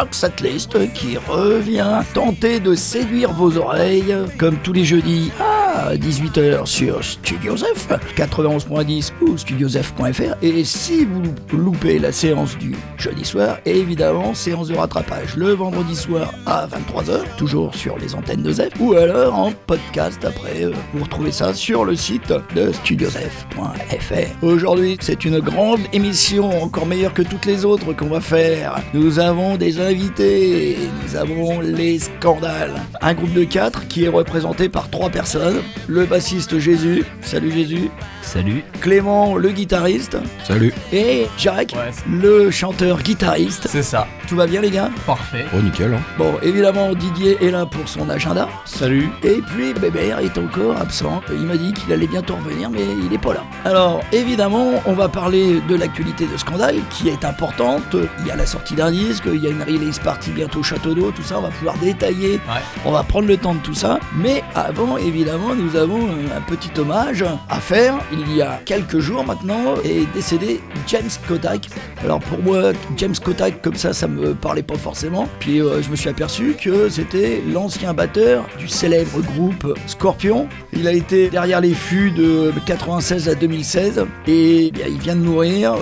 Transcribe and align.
Rock 0.00 0.14
Setlist 0.14 0.92
qui 0.94 1.18
revient. 1.18 2.00
Tenter 2.14 2.58
de 2.58 2.74
séduire 2.74 3.34
vos 3.34 3.58
oreilles, 3.58 4.16
comme 4.38 4.56
tous 4.56 4.72
les 4.72 4.84
jeudis 4.84 5.30
à 5.88 5.96
18h 5.96 6.66
sur 6.66 7.02
Studio 7.02 7.56
F, 7.56 7.88
91.10 8.16 9.12
ou 9.22 9.36
studiosf.fr. 9.38 10.34
Et 10.42 10.64
si 10.64 11.06
vous 11.06 11.22
loupez 11.56 11.98
la 11.98 12.12
séance 12.12 12.56
du 12.58 12.74
jeudi 12.98 13.24
soir, 13.24 13.58
évidemment, 13.64 14.34
séance 14.34 14.68
de 14.68 14.76
rattrapage 14.76 15.36
le 15.36 15.52
vendredi 15.52 15.96
soir 15.96 16.32
à 16.46 16.66
23h, 16.66 17.20
toujours 17.38 17.74
sur 17.74 17.96
les 17.98 18.14
antennes 18.14 18.42
de 18.42 18.52
Zef, 18.52 18.70
ou 18.78 18.92
alors 18.94 19.34
en 19.38 19.52
podcast 19.66 20.24
après. 20.24 20.64
euh, 20.64 20.72
Vous 20.94 21.04
retrouvez 21.04 21.32
ça 21.32 21.54
sur 21.54 21.84
le 21.84 21.96
site 21.96 22.32
de 22.54 22.72
studiosf.fr. 22.72 24.44
Aujourd'hui, 24.44 24.96
c'est 25.00 25.24
une 25.24 25.40
grande 25.40 25.80
émission, 25.92 26.62
encore 26.62 26.86
meilleure 26.86 27.14
que 27.14 27.22
toutes 27.22 27.46
les 27.46 27.64
autres 27.64 27.92
qu'on 27.92 28.08
va 28.08 28.20
faire. 28.20 28.76
Nous 28.94 29.18
avons 29.18 29.56
des 29.56 29.80
invités, 29.80 30.76
nous 31.04 31.16
avons 31.16 31.60
les 31.60 31.98
scandales. 31.98 32.74
Un 33.00 33.14
groupe 33.14 33.32
de 33.32 33.44
quatre 33.44 33.86
qui 33.88 34.04
est 34.04 34.08
représenté 34.08 34.68
par 34.68 34.90
trois 34.90 35.08
personnes. 35.10 35.60
Le 35.88 36.06
bassiste 36.06 36.58
Jésus, 36.58 37.04
salut 37.22 37.52
Jésus. 37.52 37.90
Salut. 38.22 38.62
Clément, 38.80 39.36
le 39.36 39.48
guitariste. 39.50 40.16
Salut. 40.46 40.72
Et 40.92 41.26
Jacques, 41.38 41.72
Ouais. 41.74 41.90
le 42.08 42.50
chanteur-guitariste. 42.50 43.66
C'est 43.68 43.82
ça. 43.82 44.06
Tout 44.28 44.36
va 44.36 44.46
bien 44.46 44.60
les 44.60 44.70
gars? 44.70 44.90
Parfait. 45.06 45.46
Oh, 45.56 45.60
nickel. 45.60 45.94
Hein. 45.94 46.00
Bon, 46.16 46.34
évidemment, 46.42 46.92
Didier 46.94 47.38
est 47.44 47.50
là 47.50 47.66
pour 47.66 47.88
son 47.88 48.08
agenda. 48.08 48.48
Salut. 48.64 49.08
Et 49.24 49.40
puis 49.54 49.72
Bébert 49.74 50.20
est 50.20 50.36
encore 50.38 50.76
absent. 50.80 51.22
Il 51.32 51.46
m'a 51.46 51.56
dit 51.56 51.72
qu'il 51.72 51.92
allait 51.92 52.06
bientôt 52.06 52.36
revenir, 52.36 52.70
mais 52.70 52.82
il 53.04 53.12
est 53.12 53.18
pas 53.18 53.34
là. 53.34 53.40
Alors, 53.64 54.00
évidemment, 54.12 54.74
on 54.86 54.92
va 54.92 55.08
parler 55.08 55.60
de 55.68 55.74
l'actualité 55.74 56.26
de 56.26 56.36
Scandale, 56.36 56.76
qui 56.90 57.08
est 57.08 57.24
importante. 57.24 57.96
Il 58.20 58.26
y 58.26 58.30
a 58.30 58.36
la 58.36 58.46
sortie 58.46 58.74
d'un 58.74 58.90
disque, 58.92 59.24
il 59.32 59.42
y 59.42 59.46
a 59.46 59.50
une 59.50 59.62
release 59.62 59.98
party 59.98 60.30
bientôt 60.30 60.60
au 60.60 60.62
Château 60.62 60.94
d'eau, 60.94 61.10
tout 61.10 61.22
ça, 61.22 61.38
on 61.38 61.42
va 61.42 61.48
pouvoir 61.48 61.76
détailler. 61.78 62.34
Ouais. 62.34 62.60
On 62.84 62.92
va 62.92 63.02
prendre 63.02 63.26
le 63.26 63.36
temps 63.36 63.54
de 63.54 63.60
tout 63.60 63.74
ça. 63.74 63.98
Mais 64.16 64.44
avant, 64.54 64.96
évidemment, 64.98 65.54
nous 65.56 65.74
avons 65.74 66.06
euh, 66.06 66.36
un 66.36 66.40
petit 66.42 66.70
hommage 66.78 67.24
à 67.48 67.56
faire. 67.60 67.94
Il 68.12 68.36
y 68.36 68.42
a 68.42 68.60
quelques 68.64 68.98
jours 68.98 69.24
maintenant 69.24 69.76
est 69.84 70.12
décédé 70.12 70.60
James 70.88 71.10
Kotak. 71.28 71.68
Alors 72.02 72.18
pour 72.18 72.38
moi, 72.40 72.72
James 72.96 73.14
Kotak, 73.14 73.62
comme 73.62 73.76
ça, 73.76 73.92
ça 73.92 74.08
me 74.08 74.34
parlait 74.34 74.62
pas 74.62 74.76
forcément. 74.76 75.28
Puis 75.38 75.60
euh, 75.60 75.80
je 75.82 75.90
me 75.90 75.96
suis 75.96 76.08
aperçu 76.08 76.56
que 76.60 76.88
c'était 76.88 77.40
l'ancien 77.52 77.94
batteur 77.94 78.46
du 78.58 78.66
célèbre 78.66 79.20
groupe 79.20 79.78
Scorpion. 79.86 80.48
Il 80.72 80.88
a 80.88 80.92
été 80.92 81.30
derrière 81.30 81.60
les 81.60 81.74
fûts 81.74 82.10
de 82.10 82.52
96 82.66 83.28
à 83.28 83.34
2016 83.34 84.04
et 84.26 84.66
eh 84.66 84.72
il 84.88 84.98
vient 84.98 85.16
de 85.16 85.22
mourir. 85.22 85.74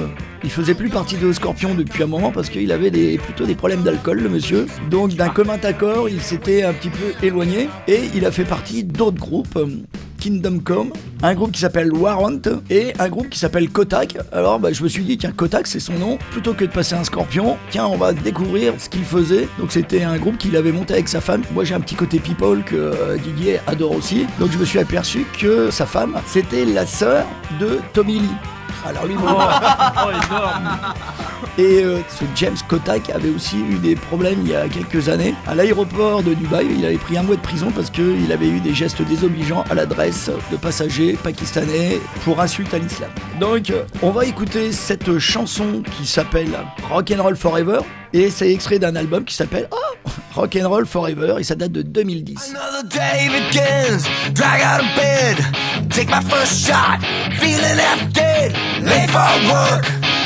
Il 0.45 0.51
faisait 0.51 0.75
plus 0.75 0.89
partie 0.89 1.17
de 1.17 1.33
Scorpion 1.33 1.75
depuis 1.75 2.03
un 2.03 2.07
moment 2.07 2.31
parce 2.31 2.49
qu'il 2.51 2.71
avait 2.73 2.91
des, 2.91 3.19
plutôt 3.19 3.45
des 3.45 3.55
problèmes 3.55 3.83
d'alcool, 3.83 4.21
le 4.21 4.29
monsieur. 4.29 4.67
Donc 4.91 5.15
d'un 5.15 5.31
commun 5.31 5.59
accord, 5.63 6.09
il 6.09 6.21
s'était 6.21 6.63
un 6.63 6.73
petit 6.73 6.91
peu 6.91 7.27
éloigné 7.27 7.69
et 7.89 8.03
il 8.15 8.25
a 8.25 8.31
fait 8.31 8.45
partie 8.45 8.85
d'autres 8.85 9.19
groupes. 9.19 9.59
Kingdom 10.19 10.59
Come, 10.61 10.93
un 11.23 11.35
groupe 11.35 11.53
qui 11.53 11.61
s'appelle 11.61 11.93
Warrant 11.93 12.41
et 12.71 12.93
un 12.99 13.09
groupe 13.09 13.31
qui 13.31 13.39
s'appelle 13.39 13.71
Kotak. 13.71 14.19
Alors 14.33 14.59
bah, 14.59 14.73
je 14.73 14.83
me 14.83 14.89
suis 14.89 15.05
dit 15.05 15.17
tiens 15.17 15.33
Kotak 15.33 15.67
c'est 15.67 15.81
son 15.81 15.95
nom, 15.95 16.19
plutôt 16.31 16.55
que 16.55 16.65
de 16.65 16.71
passer 16.71 16.95
un 16.95 17.05
scorpion, 17.05 17.57
tiens 17.71 17.87
on 17.87 17.97
va 17.97 18.13
découvrir 18.13 18.75
ce 18.79 18.89
qu'il 18.89 19.05
faisait. 19.05 19.49
Donc 19.59 19.73
c'était 19.73 20.03
un 20.03 20.19
groupe 20.19 20.39
qu'il 20.39 20.57
avait 20.57 20.73
monté 20.73 20.95
avec 20.95 21.09
sa 21.09 21.21
femme. 21.21 21.43
Moi 21.53 21.65
j'ai 21.65 21.75
un 21.75 21.81
petit 21.81 21.95
côté 21.95 22.19
people 22.19 22.63
que 22.65 22.77
euh, 22.77 23.17
Didier 23.17 23.61
adore 23.67 23.93
aussi. 23.93 24.27
Donc 24.39 24.51
je 24.53 24.59
me 24.59 24.65
suis 24.65 24.79
aperçu 24.79 25.25
que 25.39 25.71
sa 25.71 25.87
femme 25.87 26.17
c'était 26.27 26.65
la 26.65 26.87
sœur 26.87 27.25
de 27.61 27.79
Tommy 27.93 28.21
Lee. 28.21 28.58
Alors 28.87 29.07
lui, 29.07 29.15
bon, 29.15 29.27
Oh, 29.29 30.11
énorme. 30.11 30.79
et 31.59 31.83
euh, 31.85 31.99
ce 32.09 32.25
James 32.37 32.57
Kotak 32.69 33.11
avait 33.11 33.29
aussi 33.31 33.59
eu 33.59 33.75
des 33.79 33.95
problèmes 33.97 34.39
il 34.45 34.49
y 34.51 34.57
a 34.57 34.69
quelques 34.69 35.09
années. 35.09 35.35
À 35.47 35.55
l'aéroport 35.55 36.23
de 36.23 36.35
Dubaï, 36.35 36.67
il 36.79 36.85
avait 36.85 36.97
pris 36.99 37.19
un 37.19 37.23
mois 37.23 37.37
de 37.37 37.41
prison 37.41 37.71
parce 37.75 37.91
qu'il 37.91 38.31
avait 38.33 38.49
eu 38.49 38.61
des 38.61 38.75
gestes 38.75 39.03
désobligeants 39.03 39.65
à 39.71 39.75
l'adresse 39.75 40.31
de 40.51 40.57
passagers 40.57 41.19
pakistanais 41.23 42.01
pour 42.25 42.41
insulte 42.41 42.73
à 42.75 42.79
l'islam. 42.79 43.11
Donc, 43.41 43.71
euh, 43.71 43.83
on 44.03 44.11
va 44.11 44.25
écouter 44.25 44.73
cette 44.73 45.19
chanson 45.19 45.83
qui 45.97 46.07
s'appelle 46.07 46.51
Rock'n'Roll 46.91 47.37
Forever. 47.37 47.81
Et 48.15 48.31
c'est 48.31 48.51
extrait 48.51 48.79
d'un 48.79 48.97
album 48.97 49.23
qui 49.25 49.35
s'appelle 49.35 49.69
oh, 49.71 50.11
Rock'n'Roll 50.35 50.87
Forever 50.87 51.35
et 51.39 51.45
ça 51.45 51.55
date 51.55 51.73
de 51.73 51.83
2010. 51.83 52.55
Another 52.55 52.85
day 52.89 53.29
begins, 53.29 54.05
drag 54.33 54.63
out 54.63 54.81
of 54.81 54.97
bed, 54.97 55.37
take 55.91 56.09
my 56.09 56.23
first 56.23 56.67
shot, 56.67 57.01
feeling 57.39 57.77
half 57.79 58.11
dead, 58.15 58.55
late 58.83 59.11
for 59.11 59.33
work, 59.51 59.85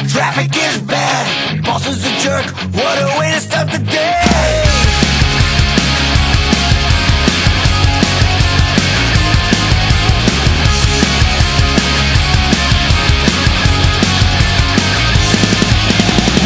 traffic 0.09 0.51
is 0.55 0.81
bad, 0.83 1.65
boss 1.65 1.87
is 1.87 2.05
a 2.05 2.13
jerk, 2.21 2.47
what 2.75 2.97
a 2.99 3.19
way 3.19 3.33
to 3.33 3.41
start 3.41 3.71
the 3.71 3.79
day. 3.79 4.23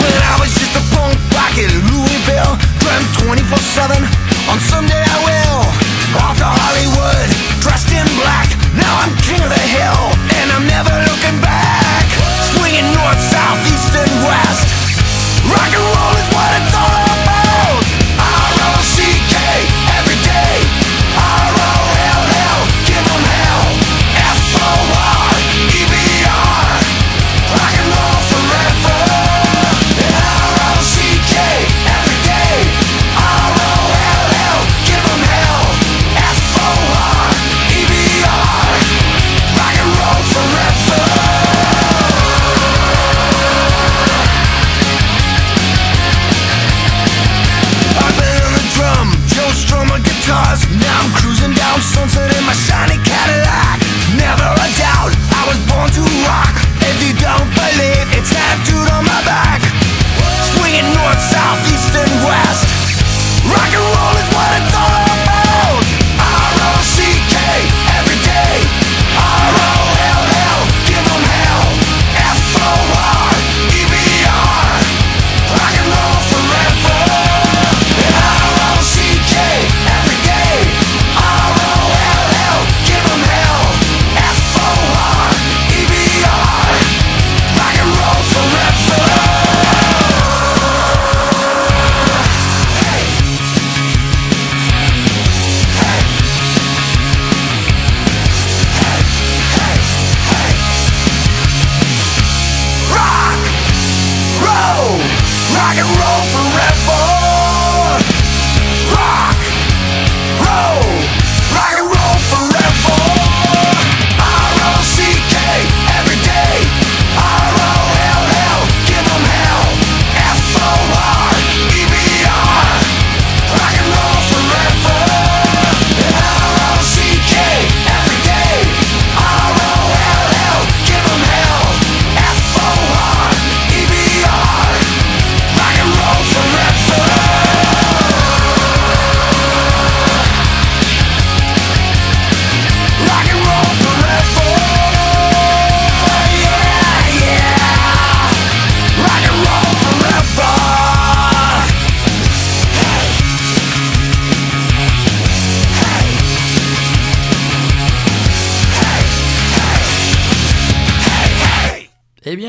When 0.01 0.15
I 0.23 0.37
was 0.41 0.51
just 0.55 0.75
a 0.77 0.85
punk 0.95 1.19
rock 1.35 1.57
in 1.59 1.73
Louisville, 1.91 2.55
dreamt 2.81 3.09
24-7. 3.27 4.27
On 4.47 4.59
someday 4.61 5.03
I 5.03 5.19
will. 5.27 5.63
Off 6.23 6.39
to 6.39 6.47
Hollywood, 6.47 7.29
dressed 7.61 7.91
in 7.91 8.07
black. 8.15 8.49
Now 8.79 8.95
I'm 9.03 9.13
king 9.27 9.43
of 9.43 9.51
the 9.51 9.67
hill, 9.75 10.03
and 10.39 10.47
I'm 10.53 10.67
never 10.67 10.95
looking 11.11 11.41
back. 11.43 11.66
North, 13.17 13.31
south, 13.31 13.67
east, 13.67 13.95
and 13.95 14.11
west. 14.25 14.69
Rock 15.49 15.73
and 15.73 15.97
roll 15.97 16.16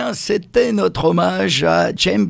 bien, 0.07 0.13
c'était 0.13 0.71
notre 0.71 1.05
hommage 1.05 1.63
à 1.63 1.91
James 1.95 2.29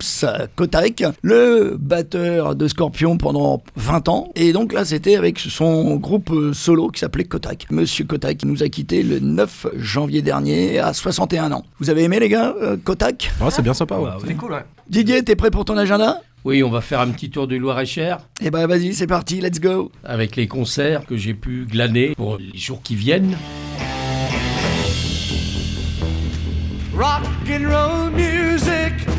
Kotak, 0.55 1.03
le 1.21 1.75
batteur 1.79 2.55
de 2.55 2.67
Scorpion 2.67 3.17
pendant 3.17 3.61
20 3.75 4.09
ans. 4.09 4.31
Et 4.35 4.53
donc 4.53 4.73
là, 4.73 4.85
c'était 4.85 5.15
avec 5.15 5.39
son 5.39 5.95
groupe 5.97 6.33
solo 6.53 6.89
qui 6.89 6.99
s'appelait 6.99 7.25
Kotak. 7.25 7.67
Monsieur 7.69 8.05
Kotak 8.05 8.43
nous 8.45 8.63
a 8.63 8.69
quitté 8.69 9.03
le 9.03 9.19
9 9.19 9.67
janvier 9.75 10.21
dernier 10.21 10.79
à 10.79 10.93
61 10.93 11.51
ans. 11.51 11.63
Vous 11.79 11.89
avez 11.89 12.03
aimé 12.03 12.19
les 12.19 12.29
gars, 12.29 12.55
euh, 12.61 12.77
Kotak 12.83 13.31
Ah, 13.41 13.49
c'est 13.51 13.61
bien 13.61 13.73
sympa. 13.73 13.97
ouais. 13.97 14.09
C'est 14.25 14.33
cool, 14.35 14.53
ouais. 14.53 14.65
Didier, 14.89 15.23
t'es 15.23 15.35
prêt 15.35 15.51
pour 15.51 15.65
ton 15.65 15.77
agenda? 15.77 16.21
Oui, 16.45 16.63
on 16.63 16.69
va 16.69 16.81
faire 16.81 17.01
un 17.01 17.09
petit 17.09 17.29
tour 17.29 17.47
du 17.47 17.59
Loir-et-Cher 17.59 18.19
Eh 18.41 18.51
ben 18.51 18.67
vas-y, 18.67 18.93
c'est 18.93 19.07
parti, 19.07 19.41
let's 19.41 19.59
go 19.59 19.91
avec 20.03 20.35
les 20.35 20.47
concerts 20.47 21.05
que 21.05 21.17
j'ai 21.17 21.33
pu 21.33 21.65
glaner 21.69 22.13
pour 22.15 22.37
les 22.37 22.57
jours 22.57 22.81
qui 22.81 22.95
viennent. 22.95 23.35
Rock 26.97 27.47
and 27.47 27.67
roll 27.69 28.09
music. 28.09 29.16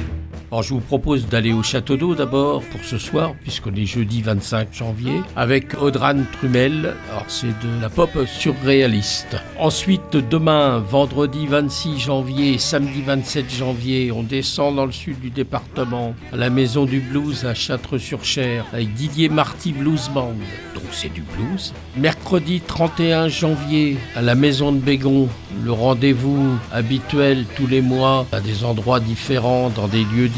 Alors 0.50 0.62
je 0.62 0.72
vous 0.72 0.80
propose 0.80 1.26
d'aller 1.26 1.52
au 1.52 1.62
Château 1.62 1.98
d'Eau 1.98 2.14
d'abord 2.14 2.62
pour 2.62 2.82
ce 2.82 2.96
soir, 2.96 3.34
puisqu'on 3.42 3.74
est 3.74 3.84
jeudi 3.84 4.22
25 4.22 4.68
janvier, 4.72 5.20
avec 5.36 5.78
Audran 5.78 6.22
Trumel. 6.32 6.94
Alors 7.10 7.26
c'est 7.28 7.48
de 7.48 7.82
la 7.82 7.90
pop 7.90 8.08
surréaliste. 8.26 9.36
Ensuite, 9.58 10.16
demain, 10.16 10.78
vendredi 10.78 11.46
26 11.46 11.98
janvier 11.98 12.56
samedi 12.56 13.02
27 13.02 13.54
janvier, 13.54 14.10
on 14.10 14.22
descend 14.22 14.76
dans 14.76 14.86
le 14.86 14.92
sud 14.92 15.20
du 15.20 15.28
département, 15.28 16.14
à 16.32 16.36
la 16.36 16.48
Maison 16.48 16.86
du 16.86 17.00
Blues 17.00 17.44
à 17.44 17.52
Châtres-sur-Cher, 17.52 18.64
avec 18.72 18.94
Didier 18.94 19.28
Marty 19.28 19.72
Blues 19.72 20.08
Band. 20.14 20.32
Donc 20.74 20.84
c'est 20.92 21.12
du 21.12 21.20
blues. 21.20 21.74
Mercredi 21.94 22.62
31 22.66 23.28
janvier, 23.28 23.98
à 24.16 24.22
la 24.22 24.34
Maison 24.34 24.72
de 24.72 24.78
Bégon, 24.78 25.28
le 25.62 25.72
rendez-vous 25.72 26.56
habituel 26.72 27.44
tous 27.54 27.66
les 27.66 27.82
mois 27.82 28.26
à 28.32 28.40
des 28.40 28.64
endroits 28.64 29.00
différents, 29.00 29.68
dans 29.68 29.88
des 29.88 30.04
lieux 30.04 30.28
différents, 30.28 30.37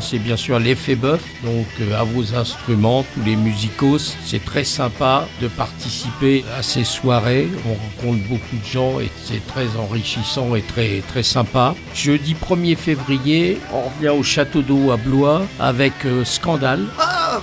c'est 0.00 0.18
bien 0.18 0.36
sûr 0.36 0.58
l'effet 0.58 0.94
bœuf. 0.94 1.22
Donc 1.44 1.66
euh, 1.80 1.98
à 2.00 2.04
vos 2.04 2.34
instruments, 2.34 3.04
tous 3.14 3.22
les 3.24 3.36
musicos, 3.36 4.16
c'est 4.24 4.44
très 4.44 4.64
sympa 4.64 5.26
de 5.40 5.48
participer 5.48 6.44
à 6.56 6.62
ces 6.62 6.84
soirées. 6.84 7.48
On 7.66 7.74
rencontre 7.74 8.28
beaucoup 8.28 8.56
de 8.56 8.64
gens 8.64 9.00
et 9.00 9.10
c'est 9.24 9.44
très 9.46 9.76
enrichissant 9.76 10.54
et 10.54 10.62
très 10.62 11.02
très 11.08 11.22
sympa. 11.22 11.74
Jeudi 11.94 12.34
1er 12.34 12.76
février, 12.76 13.58
on 13.72 13.82
revient 13.82 14.18
au 14.18 14.22
château 14.22 14.62
d'eau 14.62 14.90
à 14.90 14.96
Blois 14.96 15.42
avec 15.58 15.92
euh, 16.04 16.24
Scandale. 16.24 16.86
Ah, 16.98 17.40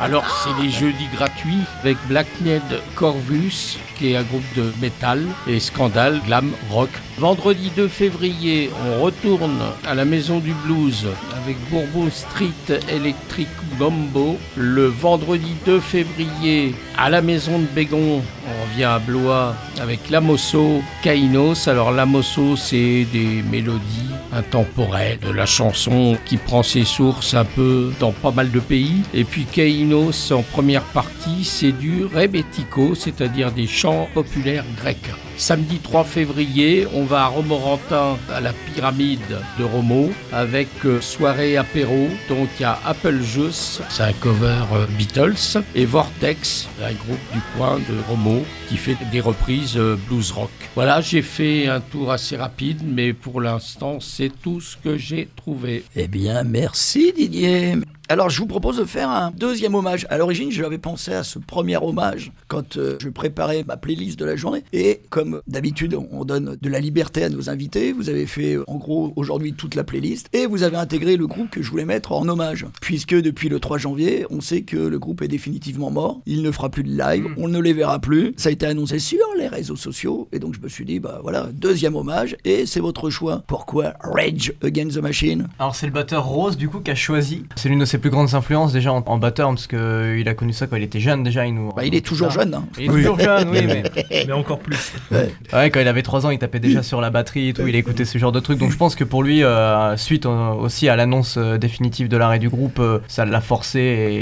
Alors, 0.00 0.24
c'est 0.42 0.62
les 0.62 0.70
jeudis 0.70 1.08
gratuits 1.14 1.62
avec 1.80 1.96
Blackned 2.08 2.62
Corvus, 2.94 3.78
qui 3.96 4.12
est 4.12 4.16
un 4.16 4.22
groupe 4.22 4.42
de 4.56 4.72
métal, 4.80 5.24
et 5.46 5.60
Scandal, 5.60 6.20
glam, 6.26 6.50
rock. 6.70 6.90
Vendredi 7.18 7.70
2 7.76 7.86
février, 7.86 8.70
on 8.84 9.02
retourne 9.02 9.60
à 9.86 9.94
la 9.94 10.04
Maison 10.04 10.40
du 10.40 10.52
Blues 10.64 11.06
avec 11.40 11.56
Bourbon 11.70 12.10
Street 12.10 12.80
Electric 12.88 13.46
Gombo. 13.78 14.36
Le 14.56 14.86
vendredi 14.86 15.54
2 15.64 15.78
février, 15.78 16.74
à 16.98 17.10
la 17.10 17.22
Maison 17.22 17.60
de 17.60 17.66
Bégon, 17.66 18.20
on 18.20 18.62
revient 18.64 18.84
à 18.84 18.98
Blois 18.98 19.54
avec 19.80 20.10
Lamosso, 20.10 20.82
Kainos. 21.02 21.68
Alors, 21.68 21.92
Lamosso, 21.92 22.56
c'est 22.56 23.06
des 23.12 23.44
mélodies 23.48 24.10
intemporelles, 24.32 25.20
de 25.20 25.30
la 25.30 25.46
chanson 25.46 26.16
qui 26.26 26.36
prend 26.36 26.64
ses 26.64 26.84
sources 26.84 27.34
un 27.34 27.44
peu 27.44 27.92
dans 28.00 28.10
pas 28.10 28.32
mal 28.32 28.50
de 28.50 28.58
pays. 28.58 29.02
Et 29.14 29.22
puis 29.22 29.44
Kainos, 29.44 30.32
en 30.32 30.42
première 30.42 30.82
partie, 30.82 31.44
c'est 31.44 31.72
du 31.72 32.06
rebetiko, 32.06 32.96
c'est-à-dire 32.96 33.52
des 33.52 33.68
chants 33.68 34.08
populaires 34.12 34.64
grecs. 34.80 35.10
Samedi 35.36 35.78
3 35.78 36.04
février, 36.04 36.86
on 36.94 37.04
va 37.04 37.24
à 37.24 37.26
Romorantin, 37.26 38.16
à 38.32 38.40
la 38.40 38.52
pyramide 38.52 39.20
de 39.58 39.64
Romo, 39.64 40.10
avec 40.32 40.68
euh, 40.84 41.00
soirée 41.00 41.56
apéro. 41.56 42.08
Donc 42.28 42.48
il 42.58 42.62
y 42.62 42.64
a 42.64 42.78
Apple 42.84 43.20
Juice, 43.20 43.80
c'est 43.88 44.04
un 44.04 44.12
cover 44.12 44.62
euh, 44.72 44.86
Beatles, 44.96 45.60
et 45.74 45.86
Vortex, 45.86 46.68
un 46.80 46.92
groupe 46.92 47.32
du 47.32 47.40
coin 47.56 47.78
de 47.78 48.00
Romo 48.08 48.44
qui 48.68 48.76
fait 48.76 48.96
des 49.10 49.20
reprises 49.20 49.76
euh, 49.76 49.96
blues 50.08 50.30
rock. 50.30 50.50
Voilà, 50.76 51.00
j'ai 51.00 51.22
fait 51.22 51.66
un 51.66 51.80
tour 51.80 52.12
assez 52.12 52.36
rapide, 52.36 52.82
mais 52.84 53.12
pour 53.12 53.40
l'instant, 53.40 53.98
c'est 54.00 54.30
tout 54.42 54.60
ce 54.60 54.76
que 54.76 54.96
j'ai 54.96 55.28
trouvé. 55.34 55.84
Eh 55.96 56.06
bien, 56.06 56.44
merci 56.44 57.12
Didier. 57.12 57.74
Alors, 58.10 58.28
je 58.28 58.38
vous 58.38 58.46
propose 58.46 58.76
de 58.76 58.84
faire 58.84 59.08
un 59.08 59.30
deuxième 59.30 59.74
hommage. 59.74 60.06
À 60.10 60.18
l'origine, 60.18 60.50
j'avais 60.50 60.76
pensé 60.76 61.14
à 61.14 61.24
ce 61.24 61.38
premier 61.38 61.78
hommage 61.78 62.32
quand 62.48 62.76
euh, 62.76 62.98
je 63.00 63.08
préparais 63.08 63.64
ma 63.66 63.78
playlist 63.78 64.18
de 64.18 64.26
la 64.26 64.36
journée. 64.36 64.62
Et 64.74 65.00
comme 65.08 65.40
d'habitude, 65.46 65.96
on 66.12 66.26
donne 66.26 66.58
de 66.60 66.68
la 66.68 66.80
liberté 66.80 67.24
à 67.24 67.30
nos 67.30 67.48
invités. 67.48 67.92
Vous 67.92 68.10
avez 68.10 68.26
fait, 68.26 68.56
euh, 68.56 68.64
en 68.66 68.76
gros, 68.76 69.14
aujourd'hui 69.16 69.54
toute 69.54 69.74
la 69.74 69.84
playlist. 69.84 70.28
Et 70.34 70.44
vous 70.44 70.64
avez 70.64 70.76
intégré 70.76 71.16
le 71.16 71.26
groupe 71.26 71.48
que 71.48 71.62
je 71.62 71.70
voulais 71.70 71.86
mettre 71.86 72.12
en 72.12 72.28
hommage. 72.28 72.66
Puisque 72.82 73.14
depuis 73.14 73.48
le 73.48 73.58
3 73.58 73.78
janvier, 73.78 74.26
on 74.28 74.42
sait 74.42 74.62
que 74.62 74.76
le 74.76 74.98
groupe 74.98 75.22
est 75.22 75.28
définitivement 75.28 75.90
mort. 75.90 76.20
Il 76.26 76.42
ne 76.42 76.50
fera 76.50 76.68
plus 76.68 76.84
de 76.84 76.94
live. 76.94 77.26
On 77.38 77.48
ne 77.48 77.58
les 77.58 77.72
verra 77.72 78.00
plus. 78.00 78.34
Ça 78.36 78.50
a 78.50 78.52
été 78.52 78.66
annoncé 78.66 78.98
sur 78.98 79.24
les 79.38 79.48
réseaux 79.48 79.76
sociaux. 79.76 80.28
Et 80.30 80.40
donc, 80.40 80.54
je 80.54 80.60
me 80.60 80.68
suis 80.68 80.84
dit, 80.84 81.00
bah 81.00 81.20
voilà, 81.22 81.48
deuxième 81.54 81.96
hommage. 81.96 82.36
Et 82.44 82.66
c'est 82.66 82.80
votre 82.80 83.08
choix. 83.08 83.44
Pourquoi 83.46 83.94
Rage 84.00 84.52
Against 84.62 84.98
the 84.98 85.02
Machine? 85.02 85.48
Alors 85.58 85.74
c'est 85.74 85.86
le 85.86 85.92
batteur 85.92 86.26
Rose 86.26 86.58
du 86.58 86.68
coup 86.68 86.80
qui 86.80 86.90
a 86.90 86.94
choisi. 86.94 87.44
C'est 87.56 87.70
l'une 87.70 87.78
de 87.78 87.93
ses 87.94 87.98
plus 88.00 88.10
grandes 88.10 88.34
influences 88.34 88.72
déjà 88.72 88.92
en, 88.92 89.04
en 89.06 89.18
batteur 89.18 89.48
parce 89.50 89.68
que 89.68 90.16
il 90.18 90.28
a 90.28 90.34
connu 90.34 90.52
ça 90.52 90.66
quand 90.66 90.74
il 90.74 90.82
était 90.82 90.98
jeune 90.98 91.22
déjà. 91.22 91.46
Il 91.46 91.54
nous. 91.54 91.70
Bah, 91.76 91.84
il 91.84 91.94
est 91.94 92.04
toujours 92.04 92.30
jeune. 92.30 92.52
hein. 92.52 92.64
Il 92.76 92.86
est 92.86 92.88
toujours 92.88 93.20
jeune, 93.20 93.48
oui, 93.50 93.60
mais 93.66 93.84
Mais 94.26 94.32
encore 94.32 94.58
plus. 94.58 94.92
ouais, 95.12 95.70
quand 95.70 95.78
il 95.80 95.86
avait 95.86 96.02
3 96.02 96.26
ans, 96.26 96.30
il 96.30 96.38
tapait 96.40 96.58
déjà 96.58 96.82
sur 96.82 97.00
la 97.00 97.10
batterie 97.10 97.50
et 97.50 97.52
tout. 97.52 97.66
Il 97.68 97.76
écoutait 97.76 98.04
ce 98.04 98.18
genre 98.18 98.32
de 98.32 98.40
trucs. 98.40 98.58
Donc 98.58 98.72
je 98.72 98.76
pense 98.76 98.96
que 98.96 99.04
pour 99.04 99.22
lui, 99.22 99.44
euh, 99.44 99.96
suite 99.96 100.26
euh, 100.26 100.50
aussi 100.54 100.88
à 100.88 100.96
l'annonce 100.96 101.36
euh, 101.38 101.56
définitive 101.56 102.08
de 102.08 102.16
l'arrêt 102.16 102.40
du 102.40 102.48
groupe, 102.48 102.78
euh, 102.80 102.98
ça 103.06 103.24
l'a 103.24 103.40
forcé 103.40 103.78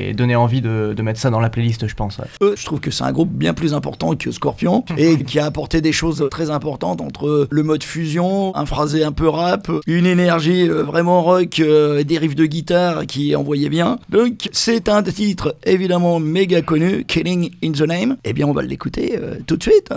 et 0.08 0.12
donné 0.12 0.36
envie 0.36 0.60
de, 0.60 0.92
de 0.94 1.02
mettre 1.02 1.18
ça 1.20 1.30
dans 1.30 1.40
la 1.40 1.48
playlist, 1.48 1.86
je 1.88 1.94
pense. 1.94 2.18
ouais. 2.18 2.26
Eux, 2.42 2.54
je 2.58 2.64
trouve 2.66 2.80
que 2.80 2.90
c'est 2.90 3.04
un 3.04 3.12
groupe 3.12 3.30
bien 3.30 3.54
plus 3.54 3.72
important 3.72 4.14
que 4.16 4.30
Scorpion 4.30 4.84
et 4.98 5.16
qui 5.24 5.38
a 5.38 5.46
apporté 5.46 5.80
des 5.80 5.92
choses 5.92 6.26
très 6.30 6.50
importantes 6.50 7.00
entre 7.00 7.48
le 7.50 7.62
mode 7.62 7.82
fusion, 7.82 8.54
un 8.54 8.66
phrasé 8.66 9.02
un 9.02 9.12
peu 9.12 9.28
rap, 9.28 9.70
une 9.86 10.04
énergie 10.06 10.68
euh, 10.68 10.82
vraiment 10.82 11.22
rock, 11.22 11.60
euh, 11.60 12.02
des 12.04 12.18
riffs 12.18 12.34
de 12.36 12.44
guitare 12.46 13.06
qui 13.06 13.34
envoyaient 13.36 13.61
bien. 13.68 13.98
Donc 14.08 14.48
c'est 14.52 14.88
un 14.88 15.02
titre 15.02 15.56
évidemment 15.64 16.20
méga 16.20 16.62
connu, 16.62 17.04
Killing 17.04 17.50
in 17.62 17.72
the 17.72 17.82
Name. 17.82 18.16
Eh 18.24 18.32
bien 18.32 18.46
on 18.46 18.52
va 18.52 18.62
l'écouter 18.62 19.16
euh, 19.16 19.36
tout 19.46 19.56
de 19.56 19.62
suite. 19.62 19.90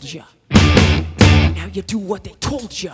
soldier. 0.00 0.24
Now 0.50 1.68
you 1.72 1.82
do 1.82 1.98
what 1.98 2.24
they 2.24 2.32
told 2.40 2.82
you. 2.82 2.92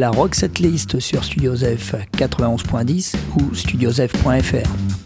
la 0.00 0.10
Rock 0.10 0.34
Setlist 0.34 0.98
sur 0.98 1.22
Studiosef 1.22 1.94
91.10 2.16 3.14
ou 3.36 3.54
Studiozef.fr 3.54 4.99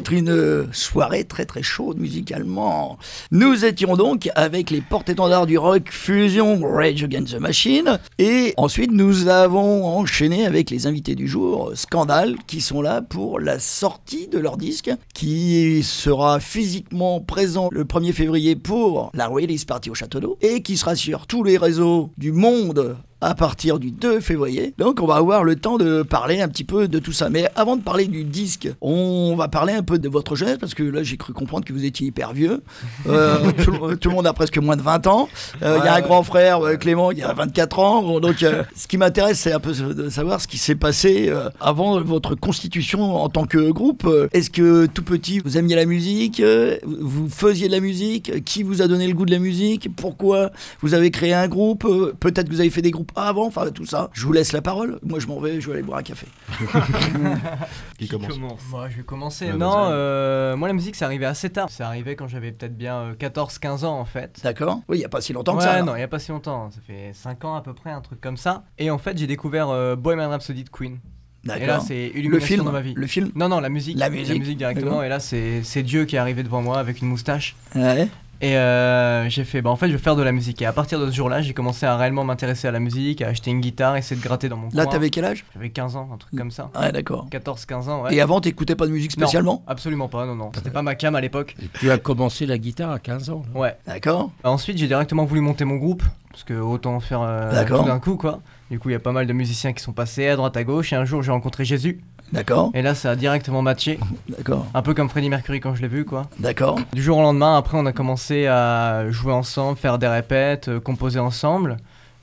être 0.00 0.14
une 0.14 0.72
soirée 0.72 1.24
très 1.24 1.44
très 1.44 1.62
chaude 1.62 1.98
musicalement. 1.98 2.96
Nous 3.32 3.66
étions 3.66 3.96
donc 3.96 4.30
avec 4.34 4.70
les 4.70 4.80
porte-étendards 4.80 5.44
du 5.44 5.58
rock 5.58 5.90
Fusion 5.90 6.58
Rage 6.62 7.04
Against 7.04 7.34
the 7.34 7.38
Machine 7.38 7.98
et 8.18 8.54
ensuite 8.56 8.92
nous 8.92 9.28
avons 9.28 9.84
enchaîné 9.84 10.46
avec 10.46 10.70
les 10.70 10.86
invités 10.86 11.14
du 11.14 11.28
jour 11.28 11.72
Scandal 11.74 12.36
qui 12.46 12.62
sont 12.62 12.80
là 12.80 13.02
pour 13.02 13.40
la 13.40 13.58
sortie 13.58 14.26
de 14.26 14.38
leur 14.38 14.56
disque 14.56 14.90
qui 15.12 15.82
sera 15.82 16.40
physiquement 16.40 17.20
présent 17.20 17.68
le 17.70 17.84
1er 17.84 18.14
février 18.14 18.56
pour 18.56 19.10
la 19.12 19.26
release 19.26 19.66
party 19.66 19.90
au 19.90 19.94
Château 19.94 20.20
d'Eau 20.20 20.38
et 20.40 20.62
qui 20.62 20.78
sera 20.78 20.96
sur 20.96 21.26
tous 21.26 21.44
les 21.44 21.58
réseaux 21.58 22.10
du 22.16 22.32
monde 22.32 22.96
à 23.20 23.34
partir 23.34 23.78
du 23.78 23.90
2 23.90 24.20
février. 24.20 24.74
Donc 24.78 25.00
on 25.02 25.06
va 25.06 25.16
avoir 25.16 25.44
le 25.44 25.56
temps 25.56 25.76
de 25.78 26.02
parler 26.02 26.40
un 26.40 26.48
petit 26.48 26.64
peu 26.64 26.88
de 26.88 26.98
tout 26.98 27.12
ça. 27.12 27.28
Mais 27.30 27.48
avant 27.54 27.76
de 27.76 27.82
parler 27.82 28.06
du 28.06 28.24
disque, 28.24 28.68
on 28.80 29.34
va 29.36 29.48
parler 29.48 29.72
un 29.74 29.82
peu 29.82 29.98
de 29.98 30.08
votre 30.08 30.36
jeunesse 30.36 30.58
parce 30.58 30.74
que 30.74 30.82
là 30.82 31.02
j'ai 31.02 31.16
cru 31.16 31.32
comprendre 31.32 31.64
que 31.64 31.72
vous 31.72 31.84
étiez 31.84 32.06
hyper 32.06 32.32
vieux. 32.32 32.62
Euh, 33.08 33.50
tout, 33.64 33.72
le- 33.72 33.96
tout 33.96 34.08
le 34.08 34.14
monde 34.14 34.26
a 34.26 34.32
presque 34.32 34.58
moins 34.58 34.76
de 34.76 34.82
20 34.82 35.06
ans. 35.06 35.28
Euh, 35.62 35.78
Il 35.80 35.84
y 35.84 35.88
a 35.88 35.94
un 35.94 36.00
grand 36.00 36.22
frère, 36.22 36.64
euh, 36.64 36.76
Clément, 36.76 37.10
il 37.12 37.22
a 37.22 37.32
24 37.32 37.78
ans. 37.78 38.20
Donc 38.20 38.42
euh, 38.42 38.62
ce 38.74 38.86
qui 38.86 38.96
m'intéresse 38.96 39.40
c'est 39.40 39.52
un 39.52 39.60
peu 39.60 39.72
de 39.72 40.08
savoir 40.08 40.40
ce 40.40 40.46
qui 40.48 40.58
s'est 40.58 40.74
passé 40.74 41.32
avant 41.60 42.00
votre 42.00 42.34
constitution 42.34 43.16
en 43.16 43.28
tant 43.28 43.44
que 43.44 43.70
groupe. 43.70 44.08
Est-ce 44.32 44.50
que 44.50 44.86
tout 44.86 45.02
petit 45.02 45.40
vous 45.40 45.58
aimiez 45.58 45.76
la 45.76 45.86
musique 45.86 46.42
Vous 46.84 47.28
faisiez 47.28 47.66
de 47.68 47.72
la 47.72 47.80
musique 47.80 48.44
Qui 48.44 48.62
vous 48.62 48.82
a 48.82 48.88
donné 48.88 49.06
le 49.06 49.14
goût 49.14 49.26
de 49.26 49.30
la 49.30 49.38
musique 49.38 49.94
Pourquoi 49.96 50.50
vous 50.80 50.94
avez 50.94 51.10
créé 51.10 51.34
un 51.34 51.48
groupe 51.48 51.86
Peut-être 52.20 52.48
que 52.48 52.52
vous 52.54 52.60
avez 52.60 52.70
fait 52.70 52.82
des 52.82 52.90
groupes 52.90 53.09
avant, 53.16 53.46
enfin 53.46 53.70
tout 53.70 53.86
ça. 53.86 54.10
Je 54.12 54.24
vous 54.26 54.32
laisse 54.32 54.52
la 54.52 54.62
parole. 54.62 54.98
Moi 55.02 55.18
je 55.20 55.26
m'en 55.26 55.40
vais, 55.40 55.60
je 55.60 55.66
vais 55.68 55.74
aller 55.74 55.82
boire 55.82 55.98
un 55.98 56.02
café. 56.02 56.26
Qui 57.98 58.08
commence 58.08 58.38
Moi, 58.70 58.88
je 58.88 58.96
vais 58.98 59.02
commencer. 59.02 59.46
Ouais, 59.52 59.56
non, 59.58 59.88
euh, 59.90 60.56
moi, 60.56 60.68
la 60.68 60.74
musique, 60.74 60.96
c'est 60.96 61.04
arrivé 61.04 61.26
assez 61.26 61.50
tard. 61.50 61.68
C'est 61.70 61.82
arrivé 61.82 62.16
quand 62.16 62.28
j'avais 62.28 62.52
peut-être 62.52 62.76
bien 62.76 62.96
euh, 62.96 63.14
14-15 63.14 63.84
ans, 63.84 63.98
en 63.98 64.04
fait. 64.04 64.40
D'accord 64.42 64.80
Oui, 64.88 64.96
il 64.96 65.00
n'y 65.00 65.04
a 65.04 65.08
pas 65.10 65.20
si 65.20 65.32
longtemps 65.32 65.52
que 65.52 65.58
ouais, 65.58 65.64
ça. 65.64 65.72
alors. 65.72 65.86
non, 65.86 65.94
il 65.94 65.98
n'y 65.98 66.04
a 66.04 66.08
pas 66.08 66.18
si 66.18 66.30
longtemps. 66.32 66.70
Ça 66.70 66.80
fait 66.86 67.10
5 67.12 67.44
ans 67.44 67.54
à 67.56 67.60
peu 67.62 67.74
près, 67.74 67.90
un 67.90 68.00
truc 68.00 68.20
comme 68.20 68.36
ça. 68.36 68.64
Et 68.78 68.90
en 68.90 68.98
fait, 68.98 69.18
j'ai 69.18 69.26
découvert 69.26 69.68
euh, 69.68 69.96
Bohemian 69.96 70.30
Rhapsody 70.30 70.64
de 70.64 70.70
Queen. 70.70 70.98
Et 71.44 71.66
là, 71.66 71.80
c'est 71.80 72.12
Le 72.14 72.38
film, 72.38 72.64
dans 72.64 72.72
ma 72.72 72.80
vie. 72.82 72.92
le 72.94 73.06
film. 73.06 73.30
Non, 73.34 73.48
non, 73.48 73.60
la 73.60 73.68
musique. 73.70 73.98
La 73.98 74.10
musique, 74.10 74.56
directement. 74.56 74.86
d'accord. 74.90 75.04
Et 75.04 75.08
là, 75.08 75.20
c'est 75.20 75.62
c'est 75.62 75.82
Dieu 75.82 76.04
qui 76.04 76.16
est 76.16 76.18
arrivé 76.18 76.42
devant 76.42 76.60
moi 76.62 76.78
avec 76.78 77.00
une 77.00 77.08
moustache. 77.08 77.56
Ouais. 77.74 78.08
Et 78.42 78.56
euh, 78.56 79.28
j'ai 79.28 79.44
fait, 79.44 79.60
bah 79.60 79.68
en 79.70 79.76
fait, 79.76 79.88
je 79.88 79.92
vais 79.92 79.98
faire 79.98 80.16
de 80.16 80.22
la 80.22 80.32
musique. 80.32 80.62
Et 80.62 80.66
à 80.66 80.72
partir 80.72 80.98
de 80.98 81.10
ce 81.10 81.14
jour-là, 81.14 81.42
j'ai 81.42 81.52
commencé 81.52 81.84
à 81.84 81.96
réellement 81.96 82.24
m'intéresser 82.24 82.68
à 82.68 82.70
la 82.70 82.80
musique, 82.80 83.20
à 83.20 83.28
acheter 83.28 83.50
une 83.50 83.60
guitare, 83.60 83.96
essayer 83.96 84.18
de 84.18 84.24
gratter 84.26 84.48
dans 84.48 84.56
mon 84.56 84.68
Là, 84.72 84.84
coin. 84.84 84.92
t'avais 84.92 85.10
quel 85.10 85.26
âge? 85.26 85.44
J'avais 85.52 85.68
15 85.68 85.96
ans, 85.96 86.08
un 86.12 86.16
truc 86.16 86.34
comme 86.38 86.50
ça. 86.50 86.70
Ouais, 86.78 86.90
d'accord. 86.90 87.26
14-15 87.30 87.88
ans, 87.90 88.02
ouais. 88.04 88.14
Et 88.14 88.20
avant, 88.22 88.40
t'écoutais 88.40 88.76
pas 88.76 88.86
de 88.86 88.92
musique 88.92 89.16
Non, 89.18 89.26
spécialement? 89.26 89.62
Absolument 89.66 90.08
pas, 90.08 90.24
non, 90.24 90.34
non. 90.36 90.50
C'était 90.54 90.70
pas 90.70 90.80
ma 90.82 90.94
cam 90.94 91.14
à 91.14 91.20
l'époque. 91.20 91.54
Et 91.62 91.68
tu 91.78 91.90
as 91.90 91.98
commencé 91.98 92.46
la 92.46 92.56
guitare 92.56 92.90
à 92.92 92.98
15 92.98 93.28
ans. 93.30 93.42
non? 93.54 93.60
Ouais. 93.60 93.76
D'accord. 93.86 94.30
Ensuite, 94.42 94.78
j'ai 94.78 94.86
directement 94.86 95.24
voulu 95.26 95.42
monter 95.42 95.66
mon 95.66 95.76
groupe, 95.76 96.02
parce 96.30 96.44
que 96.44 96.54
autant 96.54 96.98
faire 97.00 97.20
euh, 97.22 97.64
tout 97.66 97.82
d'un 97.84 97.98
coup, 97.98 98.16
quoi. 98.16 98.40
Du 98.70 98.78
coup, 98.78 98.88
il 98.88 98.92
y 98.92 98.96
a 98.96 99.00
pas 99.00 99.12
mal 99.12 99.26
de 99.26 99.32
musiciens 99.34 99.72
qui 99.74 99.82
sont 99.82 99.92
passés 99.92 100.28
à 100.28 100.36
droite 100.36 100.56
à 100.56 100.64
gauche, 100.64 100.92
et 100.92 100.96
un 100.96 101.04
jour, 101.04 101.22
j'ai 101.22 101.32
rencontré 101.32 101.64
Jésus, 101.66 102.00
D'accord. 102.32 102.70
et 102.74 102.82
là, 102.82 102.94
ça 102.94 103.10
a 103.10 103.16
directement 103.16 103.62
matché, 103.62 103.98
D'accord. 104.28 104.66
un 104.74 104.82
peu 104.82 104.94
comme 104.94 105.08
Freddie 105.08 105.28
Mercury 105.30 105.60
quand 105.60 105.74
je 105.74 105.82
l'ai 105.82 105.88
vu, 105.88 106.04
quoi. 106.04 106.26
D'accord. 106.38 106.78
Du 106.92 107.02
jour 107.02 107.18
au 107.18 107.22
lendemain, 107.22 107.56
après, 107.56 107.76
on 107.78 107.86
a 107.86 107.92
commencé 107.92 108.46
à 108.46 109.10
jouer 109.10 109.32
ensemble, 109.32 109.76
faire 109.78 109.98
des 109.98 110.06
répètes, 110.08 110.68
euh, 110.68 110.80
composer 110.80 111.18
ensemble. 111.18 111.76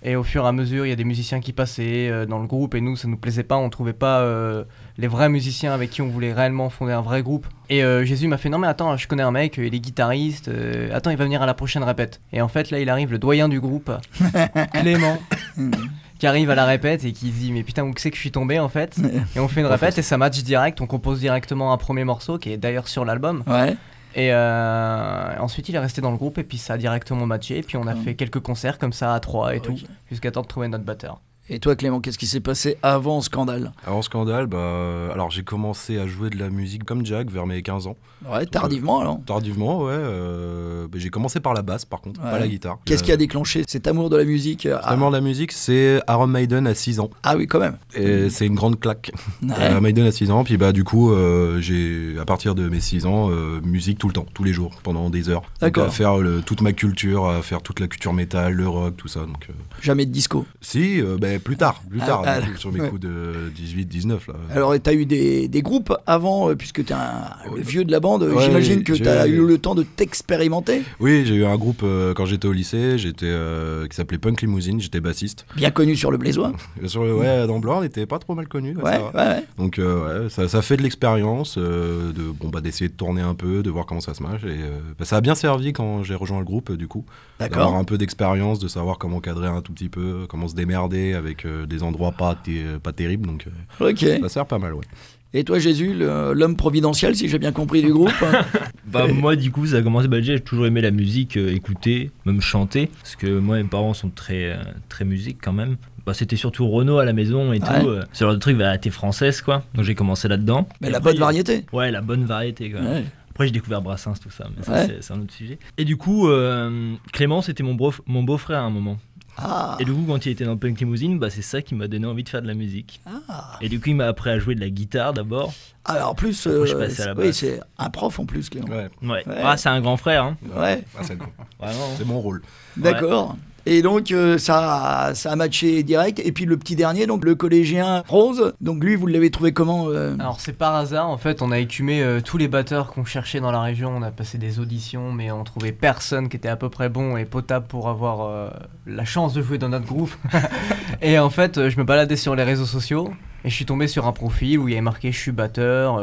Et 0.03 0.15
au 0.15 0.23
fur 0.23 0.45
et 0.45 0.47
à 0.47 0.51
mesure, 0.51 0.85
il 0.85 0.89
y 0.89 0.91
a 0.91 0.95
des 0.95 1.03
musiciens 1.03 1.39
qui 1.39 1.51
passaient 1.53 2.07
euh, 2.09 2.25
dans 2.25 2.39
le 2.39 2.45
groupe 2.47 2.75
et 2.75 2.81
nous, 2.81 2.95
ça 2.95 3.07
nous 3.07 3.17
plaisait 3.17 3.43
pas. 3.43 3.57
On 3.57 3.69
trouvait 3.69 3.93
pas 3.93 4.19
euh, 4.19 4.63
les 4.97 5.07
vrais 5.07 5.27
musiciens 5.27 5.73
avec 5.73 5.89
qui 5.89 6.01
on 6.01 6.07
voulait 6.07 6.31
réellement 6.33 6.69
fonder 6.69 6.93
un 6.93 7.01
vrai 7.01 7.23
groupe. 7.23 7.47
Et 7.69 7.81
Jésus 8.05 8.29
m'a 8.29 8.37
fait 8.37 8.47
non 8.47 8.59
mais 8.59 8.67
attends, 8.67 8.95
je 8.95 9.07
connais 9.09 9.23
un 9.23 9.31
mec, 9.31 9.57
il 9.57 9.75
est 9.75 9.79
guitariste. 9.79 10.49
attends, 10.93 11.09
il 11.09 11.17
va 11.17 11.25
venir 11.25 11.41
à 11.41 11.45
la 11.45 11.53
prochaine 11.53 11.83
répète. 11.83 12.21
Et 12.31 12.41
en 12.41 12.47
fait, 12.47 12.71
là, 12.71 12.79
il 12.79 12.89
arrive 12.89 13.11
le 13.11 13.19
doyen 13.19 13.49
du 13.49 13.59
groupe, 13.59 13.91
Clément. 14.73 15.17
qui 16.19 16.27
arrive 16.27 16.49
à 16.49 16.55
la 16.55 16.65
répète 16.65 17.03
et 17.05 17.11
qui 17.13 17.31
se 17.31 17.37
dit 17.39 17.51
mais 17.51 17.63
putain 17.63 17.83
où 17.83 17.93
c'est 17.97 18.09
que 18.09 18.15
je 18.15 18.21
suis 18.21 18.31
tombé 18.31 18.59
en 18.59 18.69
fait 18.69 18.97
et 19.35 19.39
on 19.39 19.47
fait 19.47 19.61
une 19.61 19.67
répète 19.67 19.97
et 19.97 20.01
ça 20.01 20.17
match 20.17 20.41
direct 20.43 20.81
on 20.81 20.87
compose 20.87 21.19
directement 21.19 21.71
un 21.73 21.77
premier 21.77 22.03
morceau 22.03 22.37
qui 22.37 22.51
est 22.51 22.57
d'ailleurs 22.57 22.87
sur 22.87 23.05
l'album 23.05 23.43
Ouais. 23.47 23.75
et 24.15 24.33
euh, 24.33 25.37
ensuite, 25.39 25.69
il 25.69 25.75
est 25.75 25.79
resté 25.79 26.01
dans 26.01 26.11
le 26.11 26.17
groupe 26.17 26.37
et 26.37 26.43
puis 26.43 26.57
ça 26.57 26.73
a 26.73 26.77
directement 26.77 27.25
matché. 27.25 27.59
Et 27.59 27.63
puis 27.63 27.77
on 27.77 27.85
a 27.87 27.95
fait 27.95 28.15
quelques 28.15 28.39
concerts 28.39 28.79
comme 28.79 28.93
ça 28.93 29.13
à 29.13 29.19
trois 29.19 29.53
et 29.53 29.57
Ok. 29.59 29.63
tout, 29.63 29.75
jusqu'à 30.09 30.31
temps 30.31 30.41
de 30.41 30.47
trouver 30.47 30.67
notre 30.67 30.83
batteur. 30.85 31.19
Et 31.49 31.59
toi, 31.59 31.75
Clément, 31.77 32.01
qu'est-ce 32.01 32.17
qui 32.17 32.27
s'est 32.27 32.41
passé 32.41 32.77
avant 32.83 33.21
Scandale 33.21 33.71
Avant 33.85 34.01
Scandale, 34.01 34.47
bah, 34.47 34.57
euh, 34.57 35.13
alors 35.13 35.31
j'ai 35.31 35.43
commencé 35.43 35.97
à 35.97 36.05
jouer 36.05 36.29
de 36.29 36.37
la 36.37 36.49
musique 36.49 36.83
comme 36.83 37.05
Jack 37.05 37.29
vers 37.31 37.45
mes 37.47 37.61
15 37.61 37.87
ans. 37.87 37.95
Ouais, 38.29 38.45
tardivement 38.45 38.99
alors. 38.99 39.19
Tardivement, 39.25 39.83
ouais. 39.83 39.91
euh, 39.93 40.87
bah, 40.91 40.97
j'ai 40.99 41.09
commencé 41.09 41.39
par 41.39 41.53
la 41.53 41.61
basse 41.61 41.85
par 41.85 42.01
contre, 42.01 42.19
Ouais. 42.21 42.31
pas 42.31 42.39
la 42.39 42.47
guitare. 42.49 42.79
Qu'est-ce 42.83 43.01
qui 43.03 43.11
a 43.13 43.17
déclenché 43.17 43.63
cet 43.67 43.87
amour 43.87 44.09
de 44.09 44.17
la 44.17 44.25
musique 44.25 44.65
euh, 44.65 44.77
ah, 44.83 44.87
Vraiment 44.89 45.09
la 45.09 45.21
musique, 45.21 45.53
c'est 45.53 46.01
Aaron 46.07 46.27
Maiden 46.27 46.67
à 46.67 46.75
6 46.75 46.99
ans. 46.99 47.09
ah 47.23 47.37
oui, 47.37 47.47
quand 47.47 47.59
même. 47.59 47.77
Et 47.95 48.29
c'est 48.29 48.45
une 48.45 48.55
grande 48.55 48.79
claque. 48.79 49.11
Ouais. 49.41 49.79
Maiden 49.79 50.05
à 50.05 50.11
6 50.11 50.31
ans, 50.31 50.43
puis 50.43 50.57
bah 50.57 50.73
du 50.73 50.83
coup, 50.83 51.11
euh, 51.13 51.61
j'ai 51.61 52.15
à 52.19 52.25
partir 52.25 52.55
de 52.55 52.67
mes 52.67 52.81
6 52.81 53.05
ans, 53.05 53.29
euh, 53.31 53.61
musique 53.63 53.99
tout 53.99 54.07
le 54.07 54.13
temps, 54.13 54.25
tous 54.33 54.43
les 54.43 54.51
jours, 54.51 54.71
pendant 54.83 55.09
des 55.09 55.29
heures. 55.29 55.43
D'accord. 55.61 55.85
À 55.85 55.89
faire 55.91 56.17
le- 56.17 56.41
toute 56.41 56.61
ma 56.61 56.73
culture, 56.73 57.27
à 57.29 57.41
faire 57.41 57.61
toute 57.61 57.79
la 57.79 57.87
culture 57.87 58.11
métal, 58.13 58.51
le 58.53 58.67
rock, 58.67 58.97
tout 58.97 59.07
ça. 59.07 59.21
Donc, 59.21 59.47
euh, 59.49 59.53
Jamais 59.81 60.05
de 60.05 60.11
disco. 60.11 60.45
si, 60.59 60.99
euh, 60.99 61.17
plus 61.39 61.57
tard, 61.57 61.81
plus 61.89 61.99
tard, 61.99 62.23
ah, 62.25 62.41
coup, 62.41 62.57
sur 62.57 62.71
mes 62.71 62.81
ouais. 62.81 62.89
coups 62.89 63.01
de 63.01 63.51
18, 63.55 63.85
19 63.85 64.27
là. 64.27 64.33
Alors, 64.51 64.73
t'as 64.81 64.93
eu 64.93 65.05
des, 65.05 65.47
des 65.47 65.61
groupes 65.61 65.93
avant, 66.05 66.49
euh, 66.49 66.55
puisque 66.55 66.85
t'es 66.85 66.93
un 66.93 67.27
le 67.55 67.61
vieux 67.61 67.83
de 67.85 67.91
la 67.91 67.99
bande. 67.99 68.23
Ouais, 68.23 68.43
J'imagine 68.43 68.83
que 68.83 68.93
j'ai- 68.93 69.03
t'as 69.03 69.27
eu 69.27 69.45
le 69.45 69.57
temps 69.57 69.75
de 69.75 69.83
t'expérimenter. 69.83 70.83
Oui, 70.99 71.23
j'ai 71.25 71.35
eu 71.35 71.45
un 71.45 71.57
groupe 71.57 71.81
euh, 71.83 72.13
quand 72.13 72.25
j'étais 72.25 72.47
au 72.47 72.53
lycée, 72.53 72.97
j'étais 72.97 73.25
euh, 73.25 73.87
qui 73.87 73.95
s'appelait 73.95 74.17
Punk 74.17 74.41
Limousine, 74.41 74.79
j'étais 74.79 74.99
bassiste. 74.99 75.45
Bien 75.55 75.71
connu 75.71 75.95
sur 75.95 76.11
le 76.11 76.17
Blaisois. 76.17 76.51
Sur 76.85 77.03
le, 77.03 77.15
ouais, 77.15 77.47
dans 77.47 77.59
Blanc, 77.59 77.79
on 77.79 77.83
était 77.83 78.05
pas 78.05 78.19
trop 78.19 78.35
mal 78.35 78.47
ouais, 78.53 78.99
ouais. 79.13 79.43
Donc 79.57 79.79
euh, 79.79 80.29
ça, 80.29 80.47
ça 80.47 80.61
fait 80.61 80.77
de 80.77 80.83
l'expérience, 80.83 81.57
de 81.57 82.31
bon 82.39 82.49
bah 82.49 82.61
d'essayer 82.61 82.89
de 82.89 82.93
tourner 82.93 83.21
un 83.21 83.35
peu, 83.35 83.63
de 83.63 83.69
voir 83.69 83.85
comment 83.85 84.01
ça 84.01 84.13
se 84.13 84.23
marche. 84.23 84.43
Et 84.43 84.57
bah, 84.97 85.05
ça 85.05 85.17
a 85.17 85.21
bien 85.21 85.35
servi 85.35 85.73
quand 85.73 86.03
j'ai 86.03 86.15
rejoint 86.15 86.39
le 86.39 86.45
groupe 86.45 86.71
du 86.71 86.87
coup, 86.87 87.05
d'avoir 87.39 87.75
un 87.75 87.83
peu 87.83 87.97
d'expérience, 87.97 88.59
de 88.59 88.67
savoir 88.67 88.97
comment 88.97 89.19
cadrer 89.19 89.47
un 89.47 89.61
tout 89.61 89.73
petit 89.73 89.89
peu, 89.89 90.25
comment 90.29 90.47
se 90.47 90.55
démerder 90.55 91.13
avec 91.13 91.26
euh, 91.45 91.65
des 91.65 91.83
endroits 91.83 92.11
pas 92.11 92.35
té- 92.35 92.63
pas 92.81 92.91
terribles. 92.93 93.27
Donc 93.27 93.45
euh, 93.81 93.89
Ok. 93.91 94.05
ça 94.21 94.29
sert 94.29 94.45
pas 94.45 94.59
mal, 94.59 94.73
ouais. 94.73 94.85
Et 95.33 95.43
toi, 95.43 95.59
Jésus, 95.59 95.93
l'homme 95.93 96.55
providentiel, 96.55 97.13
si 97.15 97.27
j'ai 97.27 97.37
bien 97.37 97.51
compris 97.51 97.81
du 97.81 97.91
groupe 97.91 98.13
Bah, 98.87 99.07
moi, 99.07 99.35
du 99.35 99.51
coup, 99.51 99.67
ça 99.67 99.77
a 99.77 99.81
commencé. 99.81 100.07
Bah, 100.07 100.17
déjà, 100.17 100.33
j'ai 100.33 100.39
toujours 100.39 100.65
aimé 100.65 100.79
la 100.81 100.91
musique, 100.91 101.35
euh, 101.35 101.53
écouter, 101.53 102.11
même 102.25 102.39
chanter. 102.39 102.89
Parce 103.01 103.17
que 103.17 103.37
moi, 103.37 103.57
mes 103.57 103.65
parents 103.65 103.93
sont 103.93 104.09
très, 104.09 104.51
euh, 104.53 104.57
très 104.87 105.03
musique 105.03 105.37
quand 105.43 105.51
même. 105.51 105.75
Bah, 106.05 106.13
c'était 106.13 106.37
surtout 106.37 106.67
Renault 106.69 106.97
à 106.99 107.03
la 107.05 107.11
maison 107.11 107.51
et 107.51 107.59
Ouais. 107.59 107.81
tout. 107.81 107.87
euh, 107.89 108.03
ce 108.13 108.23
genre 108.23 108.33
de 108.33 108.39
truc, 108.39 108.55
variété 108.55 108.89
française, 108.89 109.41
quoi. 109.41 109.63
Donc, 109.75 109.83
j'ai 109.83 109.95
commencé 109.95 110.29
là-dedans. 110.29 110.67
Mais 110.79 110.87
Et 110.87 110.91
la 110.91 110.99
après, 110.99 111.11
bonne 111.11 111.19
variété. 111.19 111.65
Ouais, 111.73 111.91
la 111.91 112.01
bonne 112.01 112.23
variété, 112.23 112.71
quoi. 112.71 112.79
Ouais. 112.79 113.03
Après, 113.31 113.45
j'ai 113.47 113.51
découvert 113.51 113.81
Brassens, 113.81 114.13
tout 114.23 114.31
ça. 114.31 114.47
Mais 114.57 114.63
ça, 114.63 114.71
Ouais. 114.71 114.97
c'est- 115.01 115.13
un 115.13 115.19
autre 115.19 115.33
sujet. 115.33 115.59
Et 115.77 115.83
du 115.83 115.97
coup, 115.97 116.29
euh, 116.29 116.93
Clément, 117.11 117.41
c'était 117.41 117.61
mon, 117.63 117.75
beau- 117.75 117.93
mon 118.07 118.23
beau-frère 118.23 118.59
à 118.59 118.63
un 118.63 118.69
moment. 118.71 118.97
Ah. 119.37 119.77
Et 119.79 119.85
du 119.85 119.93
coup, 119.93 120.03
quand 120.07 120.25
il 120.25 120.31
était 120.31 120.45
dans 120.45 120.57
Punk 120.57 120.79
Limousine, 120.79 121.19
bah, 121.19 121.29
c'est 121.29 121.41
ça 121.43 121.61
qui 121.61 121.75
m'a 121.75 121.87
donné 121.87 122.07
envie 122.07 122.23
de 122.23 122.29
faire 122.29 122.41
de 122.41 122.47
la 122.47 122.55
musique. 122.55 123.01
Ah. 123.29 123.57
Et 123.61 123.69
du 123.69 123.79
coup, 123.79 123.89
il 123.89 123.95
m'a 123.95 124.07
appris 124.07 124.31
à 124.31 124.39
jouer 124.39 124.55
de 124.55 124.59
la 124.59 124.69
guitare 124.69 125.13
d'abord. 125.13 125.53
Alors, 125.85 126.09
en 126.09 126.15
plus, 126.15 126.47
Après, 126.47 126.59
je 126.61 126.65
suis 126.65 126.75
euh, 126.75 126.79
passé 126.79 127.01
à 127.03 127.05
la 127.05 127.13
c'est- 127.13 127.19
oui, 127.21 127.27
basse. 127.27 127.35
c'est 127.37 127.59
un 127.77 127.89
prof 127.89 128.19
en 128.19 128.25
plus, 128.25 128.49
Clément. 128.49 128.67
Ouais, 128.67 128.89
Ouais. 129.03 129.27
Ouais. 129.27 129.41
Ah, 129.43 129.55
c'est 129.57 129.69
un 129.69 129.79
grand 129.79 129.95
frère, 129.97 130.23
hein. 130.23 130.37
Ouais. 130.55 130.83
Ah, 130.97 131.01
c'est 131.03 131.17
Vraiment. 131.59 131.87
c'est 131.97 132.05
mon 132.05 132.19
rôle. 132.19 132.41
D'accord. 132.75 133.37
Et 133.69 133.81
donc 133.81 134.11
euh, 134.11 134.37
ça, 134.37 135.11
a 135.11 135.35
matché 135.35 135.83
direct. 135.83 136.21
Et 136.23 136.31
puis 136.31 136.45
le 136.45 136.55
petit 136.55 136.77
dernier, 136.77 137.05
donc 137.05 137.25
le 137.25 137.35
collégien 137.35 138.03
Rose. 138.07 138.53
Donc 138.61 138.81
lui, 138.81 138.95
vous 138.95 139.07
l'avez 139.07 139.29
trouvé 139.29 139.51
comment 139.51 139.89
euh 139.89 140.15
Alors 140.19 140.39
c'est 140.39 140.53
par 140.53 140.73
hasard, 140.75 141.09
en 141.09 141.17
fait, 141.17 141.41
on 141.41 141.51
a 141.51 141.59
écumé 141.59 142.01
euh, 142.01 142.21
tous 142.21 142.37
les 142.37 142.47
batteurs 142.47 142.93
qu'on 142.93 143.03
cherchait 143.03 143.41
dans 143.41 143.51
la 143.51 143.61
région. 143.61 143.93
On 143.93 144.01
a 144.01 144.11
passé 144.11 144.37
des 144.37 144.59
auditions, 144.59 145.11
mais 145.11 145.31
on 145.31 145.43
trouvait 145.43 145.73
personne 145.73 146.29
qui 146.29 146.37
était 146.37 146.47
à 146.47 146.55
peu 146.55 146.69
près 146.69 146.87
bon 146.87 147.17
et 147.17 147.25
potable 147.25 147.67
pour 147.67 147.89
avoir 147.89 148.51
la 148.85 149.03
chance 149.03 149.33
de 149.33 149.41
jouer 149.41 149.57
dans 149.57 149.69
notre 149.69 149.85
groupe. 149.85 150.15
et 151.01 151.19
en 151.19 151.29
fait, 151.29 151.67
je 151.67 151.77
me 151.77 151.83
baladais 151.83 152.15
sur 152.15 152.35
les 152.35 152.43
réseaux 152.43 152.65
sociaux 152.65 153.11
et 153.43 153.49
je 153.49 153.55
suis 153.55 153.65
tombé 153.65 153.87
sur 153.87 154.07
un 154.07 154.13
profil 154.13 154.59
où 154.59 154.69
il 154.69 154.71
y 154.71 154.75
avait 154.75 154.81
marqué 154.81 155.11
je 155.11 155.19
suis 155.19 155.31
batteur, 155.33 156.01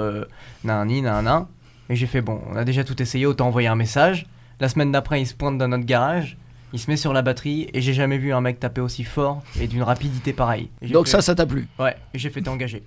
nanani, 0.65 1.01
nanana. 1.01 1.49
Et 1.89 1.97
j'ai 1.97 2.07
fait 2.07 2.21
bon, 2.21 2.41
on 2.51 2.57
a 2.57 2.65
déjà 2.65 2.85
tout 2.85 3.01
essayé, 3.01 3.25
autant 3.25 3.49
envoyer 3.49 3.69
un 3.69 3.75
message. 3.75 4.27
La 4.61 4.69
semaine 4.69 4.93
d'après, 4.93 5.21
il 5.21 5.27
se 5.27 5.35
pointe 5.35 5.59
dans 5.59 5.69
notre 5.69 5.85
garage 5.85 6.37
il 6.75 6.81
se 6.81 6.91
met 6.91 6.97
sur 6.97 7.13
la 7.13 7.23
batterie 7.23 7.69
et 7.73 7.81
j'ai 7.81 7.95
jamais 7.95 8.19
vu 8.19 8.33
un 8.33 8.41
mec 8.41 8.59
taper 8.59 8.81
aussi 8.81 9.05
fort 9.05 9.45
et 9.61 9.69
d'une 9.69 9.85
rapidité 9.85 10.33
pareille. 10.33 10.71
Donc 10.83 11.07
ça, 11.07 11.23
ça 11.23 11.37
t'a 11.37 11.47
plu 11.47 11.69
Ouais, 11.79 11.97
j'ai 12.15 12.31
fait 12.31 12.43
t'engager. 12.43 12.83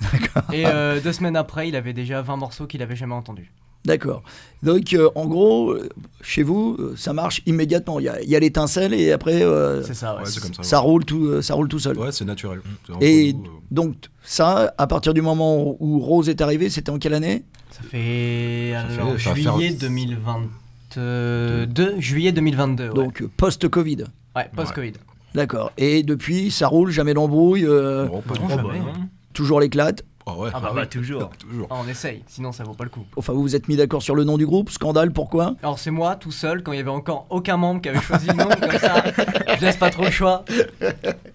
Et 0.52 0.64
euh, 0.66 1.00
deux 1.00 1.12
semaines 1.12 1.34
après, 1.34 1.68
il 1.68 1.74
avait 1.74 1.92
déjà 1.92 2.22
20 2.22 2.36
morceaux 2.36 2.68
qu'il 2.68 2.80
avait 2.80 2.94
jamais 2.94 3.14
entendus. 3.14 3.50
D'accord. 3.84 4.22
Donc 4.62 4.92
euh, 4.92 5.10
en 5.16 5.26
gros, 5.26 5.72
euh, 5.72 5.88
chez 6.22 6.44
vous, 6.44 6.78
ça 6.96 7.12
marche 7.12 7.42
immédiatement. 7.44 7.98
Il 7.98 8.04
y 8.04 8.08
a, 8.08 8.36
a 8.36 8.40
l'étincelle 8.40 8.94
et 8.94 9.10
après, 9.10 9.42
euh, 9.42 9.82
ça, 9.82 10.14
ouais. 10.14 10.22
Ouais, 10.22 10.28
comme 10.40 10.54
ça, 10.54 10.62
ça 10.62 10.78
roule 10.78 11.04
tout, 11.04 11.42
ça 11.42 11.54
roule 11.54 11.66
tout 11.66 11.80
seul. 11.80 11.98
Ouais, 11.98 12.12
c'est 12.12 12.24
naturel. 12.24 12.60
Et 13.00 13.34
donc 13.72 13.96
ça, 14.22 14.72
à 14.78 14.86
partir 14.86 15.12
du 15.12 15.22
moment 15.22 15.76
où 15.80 15.98
Rose 15.98 16.28
est 16.28 16.40
arrivée, 16.40 16.70
c'était 16.70 16.90
en 16.90 16.98
quelle 16.98 17.14
année? 17.14 17.42
Ça 17.72 17.82
fait, 17.82 18.74
ça 19.18 19.34
fait 19.34 19.42
juillet 19.42 19.72
2020. 19.72 20.42
2 20.96 21.66
juillet 21.98 22.32
2022. 22.32 22.90
Donc 22.90 23.22
post-Covid. 23.36 24.04
ouais, 24.36 24.50
post-Covid. 24.54 24.92
D'accord. 25.34 25.72
Et 25.76 26.02
depuis, 26.04 26.50
ça 26.50 26.68
roule, 26.68 26.90
jamais 26.90 27.12
d'embrouille, 27.12 27.66
euh, 27.66 28.06
toujours 29.32 29.60
l'éclate? 29.60 30.04
Ah 30.26 30.36
ouais. 30.38 30.48
Ah 30.54 30.60
bah, 30.60 30.68
ah 30.70 30.74
bah 30.74 30.86
toujours. 30.86 31.30
Ah, 31.32 31.36
toujours. 31.38 31.66
On 31.70 31.86
essaye, 31.86 32.22
sinon 32.26 32.50
ça 32.52 32.64
vaut 32.64 32.72
pas 32.72 32.84
le 32.84 32.90
coup. 32.90 33.04
Enfin, 33.16 33.34
vous 33.34 33.42
vous 33.42 33.56
êtes 33.56 33.68
mis 33.68 33.76
d'accord 33.76 34.00
sur 34.00 34.14
le 34.14 34.24
nom 34.24 34.38
du 34.38 34.46
groupe, 34.46 34.70
scandale, 34.70 35.12
pourquoi? 35.12 35.54
Alors 35.62 35.78
c'est 35.78 35.90
moi 35.90 36.16
tout 36.16 36.32
seul 36.32 36.62
quand 36.62 36.72
il 36.72 36.76
y 36.76 36.80
avait 36.80 36.88
encore 36.88 37.26
aucun 37.28 37.58
membre 37.58 37.82
qui 37.82 37.90
avait 37.90 38.00
choisi 38.00 38.28
le 38.28 38.34
nom 38.34 38.48
comme 38.48 38.78
ça. 38.78 39.04
Je 39.58 39.64
laisse 39.64 39.76
pas 39.76 39.90
trop 39.90 40.04
le 40.04 40.10
choix. 40.10 40.44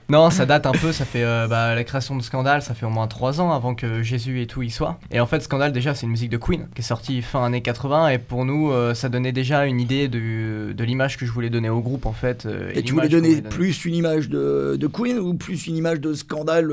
Non, 0.09 0.29
ça 0.31 0.45
date 0.45 0.65
un 0.65 0.71
peu. 0.71 0.91
Ça 0.91 1.05
fait 1.05 1.23
euh, 1.23 1.47
bah, 1.47 1.75
la 1.75 1.83
création 1.83 2.15
de 2.15 2.21
Scandale, 2.23 2.61
ça 2.61 2.73
fait 2.73 2.85
au 2.85 2.89
moins 2.89 3.07
3 3.07 3.41
ans 3.41 3.51
avant 3.51 3.75
que 3.75 4.01
Jésus 4.01 4.41
et 4.41 4.47
tout 4.47 4.61
y 4.63 4.69
soit. 4.71 4.97
Et 5.11 5.19
en 5.19 5.25
fait, 5.27 5.41
Scandale 5.41 5.71
déjà, 5.71 5.93
c'est 5.93 6.05
une 6.05 6.11
musique 6.11 6.29
de 6.31 6.37
Queen 6.37 6.67
qui 6.73 6.81
est 6.81 6.83
sortie 6.83 7.21
fin 7.21 7.43
années 7.45 7.61
80 7.61 8.09
et 8.09 8.17
pour 8.17 8.43
nous, 8.45 8.71
euh, 8.71 8.93
ça 8.93 9.09
donnait 9.09 9.31
déjà 9.31 9.65
une 9.65 9.79
idée 9.79 10.07
de, 10.07 10.73
de 10.73 10.83
l'image 10.83 11.17
que 11.17 11.25
je 11.25 11.31
voulais 11.31 11.49
donner 11.49 11.69
au 11.69 11.81
groupe 11.81 12.05
en 12.05 12.13
fait. 12.13 12.45
euh, 12.45 12.71
Et 12.73 12.81
tu 12.83 12.93
voulais 12.93 13.09
donner 13.09 13.41
plus 13.41 13.85
une 13.85 13.93
image 13.95 14.29
de, 14.29 14.77
de 14.79 14.87
Queen 14.87 15.19
ou 15.19 15.35
plus 15.35 15.67
une 15.67 15.75
image 15.77 15.99
de 15.99 16.13
Scandale 16.13 16.71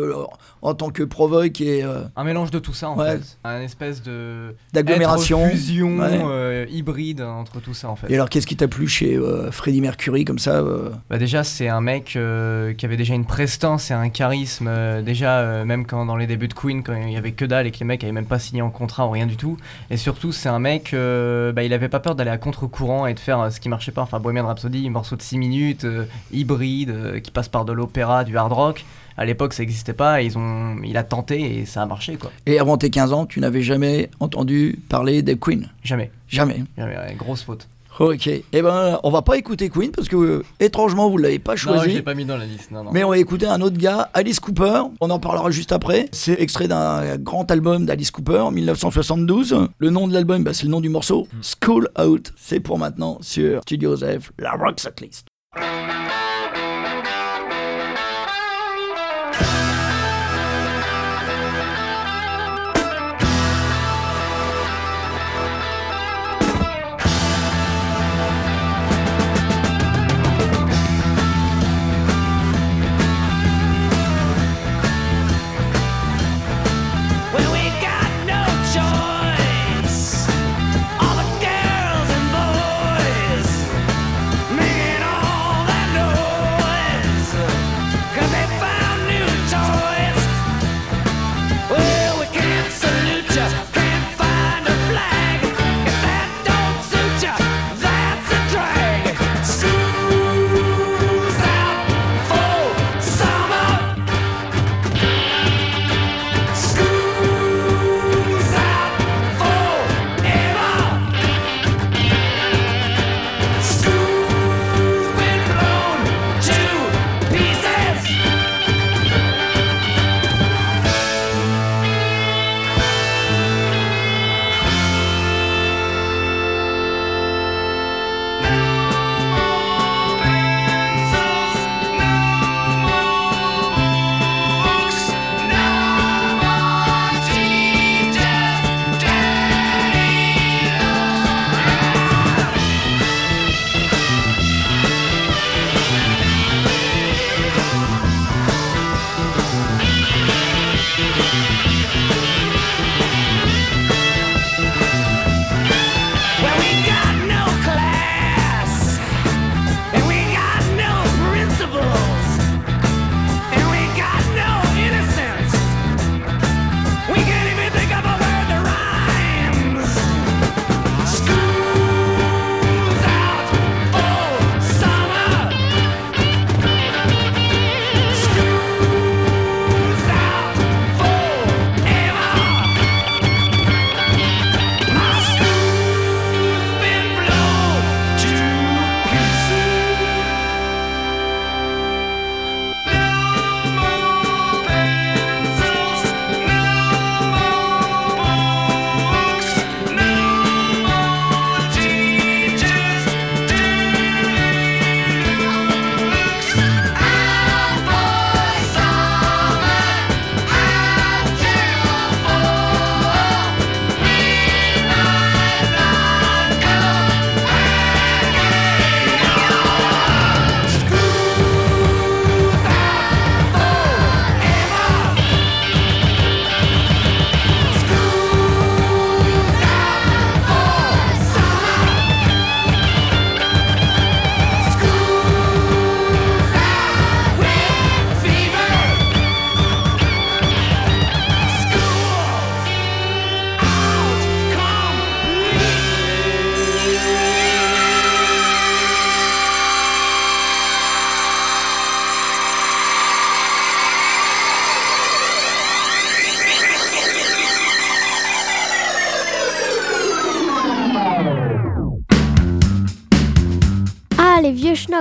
en 0.62 0.74
tant 0.74 0.90
que 0.90 1.02
provoque 1.02 1.60
et 1.60 1.84
Un 2.16 2.24
mélange 2.24 2.50
de 2.50 2.58
tout 2.58 2.72
ça 2.72 2.88
en 2.90 2.96
Ouais. 2.96 3.18
fait. 3.18 3.36
Un 3.44 3.60
espèce 3.60 4.02
de 4.02 4.54
d'agglomération 4.72 5.48
fusion 5.50 5.98
Ouais. 5.98 6.66
hybride 6.70 7.20
entre 7.20 7.60
tout 7.60 7.74
ça 7.74 7.88
en 7.90 7.96
fait. 7.96 8.10
Et 8.10 8.14
alors, 8.14 8.30
qu'est-ce 8.30 8.46
qui 8.46 8.56
t'a 8.56 8.68
plu 8.68 8.88
chez 8.88 9.18
Freddie 9.50 9.80
Mercury 9.82 10.24
comme 10.24 10.38
ça 10.38 10.62
Bah 11.10 11.18
déjà 11.18 11.44
c'est 11.44 11.68
un 11.68 11.80
mec 11.82 12.04
qui 12.78 12.86
avait 12.86 12.96
déjà 12.96 13.14
une 13.14 13.25
prestance 13.26 13.90
et 13.90 13.94
un 13.94 14.08
charisme 14.08 14.68
euh, 14.68 15.02
déjà 15.02 15.40
euh, 15.40 15.64
même 15.64 15.86
quand 15.86 16.06
dans 16.06 16.16
les 16.16 16.26
débuts 16.26 16.48
de 16.48 16.54
Queen 16.54 16.82
quand 16.82 16.94
il 16.94 17.12
y 17.12 17.16
avait 17.16 17.32
que 17.32 17.44
dalle 17.44 17.66
et 17.66 17.70
que 17.70 17.78
les 17.78 17.84
mecs 17.84 18.02
avaient 18.02 18.12
même 18.12 18.26
pas 18.26 18.38
signé 18.38 18.62
en 18.62 18.70
contrat 18.70 19.06
ou 19.06 19.10
rien 19.10 19.26
du 19.26 19.36
tout. 19.36 19.58
Et 19.90 19.96
surtout 19.96 20.32
c'est 20.32 20.48
un 20.48 20.58
mec 20.58 20.94
euh, 20.94 21.52
bah, 21.52 21.62
il 21.62 21.72
avait 21.72 21.88
pas 21.88 22.00
peur 22.00 22.14
d'aller 22.14 22.30
à 22.30 22.38
contre-courant 22.38 23.06
et 23.06 23.14
de 23.14 23.20
faire 23.20 23.52
ce 23.52 23.60
qui 23.60 23.68
marchait 23.68 23.92
pas. 23.92 24.02
Enfin 24.02 24.20
Bohemian 24.20 24.46
Rhapsody 24.46 24.86
un 24.86 24.90
morceau 24.90 25.16
de 25.16 25.22
6 25.22 25.38
minutes 25.38 25.86
hybride 26.32 27.20
qui 27.22 27.30
passe 27.30 27.48
par 27.48 27.64
de 27.64 27.72
l'opéra 27.72 28.24
du 28.24 28.36
hard 28.36 28.52
rock. 28.52 28.84
À 29.18 29.24
l'époque 29.24 29.52
ça 29.52 29.62
existait 29.62 29.92
pas 29.92 30.22
ils 30.22 30.38
ont 30.38 30.76
il 30.84 30.96
a 30.96 31.02
tenté 31.02 31.58
et 31.58 31.66
ça 31.66 31.82
a 31.82 31.86
marché 31.86 32.16
quoi. 32.16 32.30
Et 32.46 32.58
avant 32.58 32.78
tes 32.78 32.90
15 32.90 33.12
ans, 33.12 33.26
tu 33.26 33.40
n'avais 33.40 33.62
jamais 33.62 34.10
entendu 34.20 34.78
parler 34.88 35.22
des 35.22 35.36
Queen? 35.36 35.68
Jamais. 35.82 36.10
Jamais. 36.28 36.64
jamais 36.76 37.14
grosse 37.18 37.42
faute 37.42 37.68
Ok. 37.98 38.26
Eh 38.26 38.62
ben, 38.62 38.98
on 39.02 39.10
va 39.10 39.22
pas 39.22 39.36
écouter 39.38 39.70
Queen 39.70 39.90
parce 39.90 40.08
que 40.08 40.16
euh, 40.16 40.42
étrangement, 40.60 41.08
vous 41.08 41.18
l'avez 41.18 41.38
pas 41.38 41.52
non 41.52 41.56
choisi. 41.56 41.90
je 41.90 41.96
l'ai 41.96 42.02
pas 42.02 42.14
mis 42.14 42.24
dans 42.24 42.36
la 42.36 42.44
liste 42.44 42.70
non 42.70 42.84
non 42.84 42.90
Mais 42.92 43.04
on 43.04 43.10
va 43.10 43.18
écouter 43.18 43.46
un 43.46 43.60
autre 43.60 43.78
gars, 43.78 44.10
Alice 44.14 44.40
Cooper. 44.40 44.82
On 45.00 45.10
en 45.10 45.18
parlera 45.18 45.50
juste 45.50 45.72
après. 45.72 46.08
C'est 46.12 46.40
extrait 46.40 46.68
d'un 46.68 47.16
grand 47.16 47.50
album 47.50 47.86
d'Alice 47.86 48.10
Cooper, 48.10 48.44
1972. 48.52 49.68
Le 49.78 49.90
nom 49.90 50.08
de 50.08 50.14
l'album, 50.14 50.44
bah, 50.44 50.52
c'est 50.52 50.64
le 50.64 50.70
nom 50.70 50.80
du 50.80 50.88
morceau, 50.88 51.26
School 51.42 51.88
Out. 51.98 52.32
C'est 52.36 52.60
pour 52.60 52.78
maintenant 52.78 53.18
sur 53.20 53.62
Studio 53.62 53.96
F, 53.96 54.32
la 54.38 54.52
Rock 54.52 54.80
List. 55.00 55.26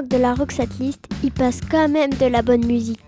De 0.07 0.17
la 0.17 0.33
Roxette 0.33 0.79
List, 0.79 1.05
il 1.23 1.31
passe 1.31 1.59
quand 1.69 1.89
même 1.89 2.13
de 2.13 2.25
la 2.27 2.41
bonne 2.41 2.65
musique. 2.65 2.99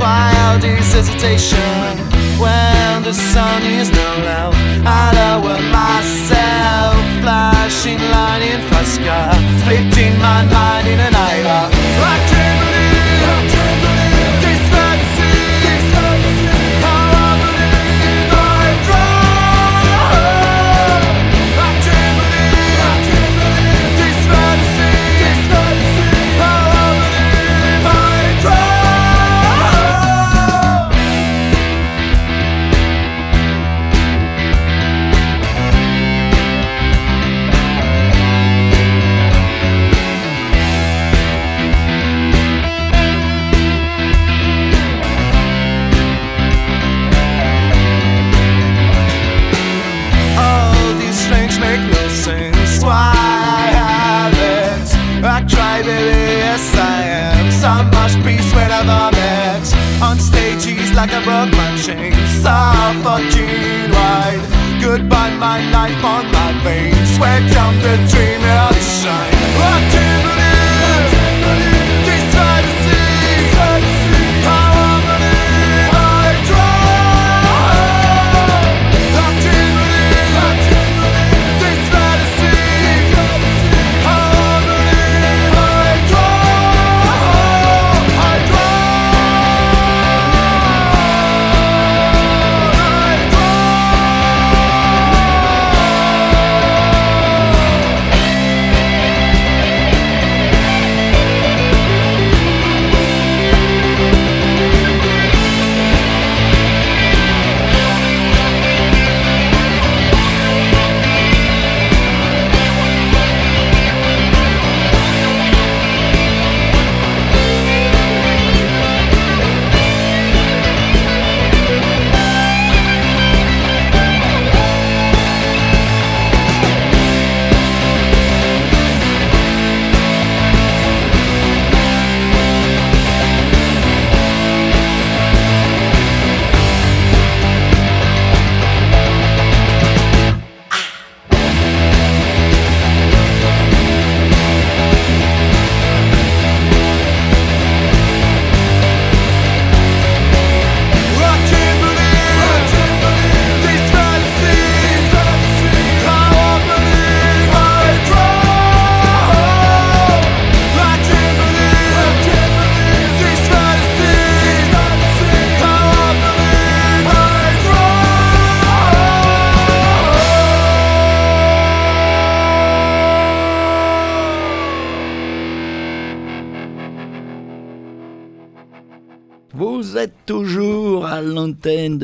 All 0.00 0.58
this 0.58 0.92
hesitation? 0.92 1.98
When 2.38 3.02
the 3.02 3.12
sun 3.12 3.62
is 3.62 3.90
no 3.90 4.10
low, 4.28 4.50
I 4.84 5.12
lower 5.18 5.60
myself. 5.78 6.96
Flashing 7.22 8.00
line 8.10 8.42
in 8.42 8.60
sky, 8.84 9.34
splitting 9.60 10.18
my 10.18 10.44
mind 10.44 10.88
in 10.88 11.00
an 11.00 11.14
eye. 11.14 12.37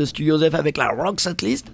De 0.05 0.09
Studio 0.09 0.43
avec 0.43 0.77
la 0.77 0.89
Rock 0.91 1.21
List 1.43 1.67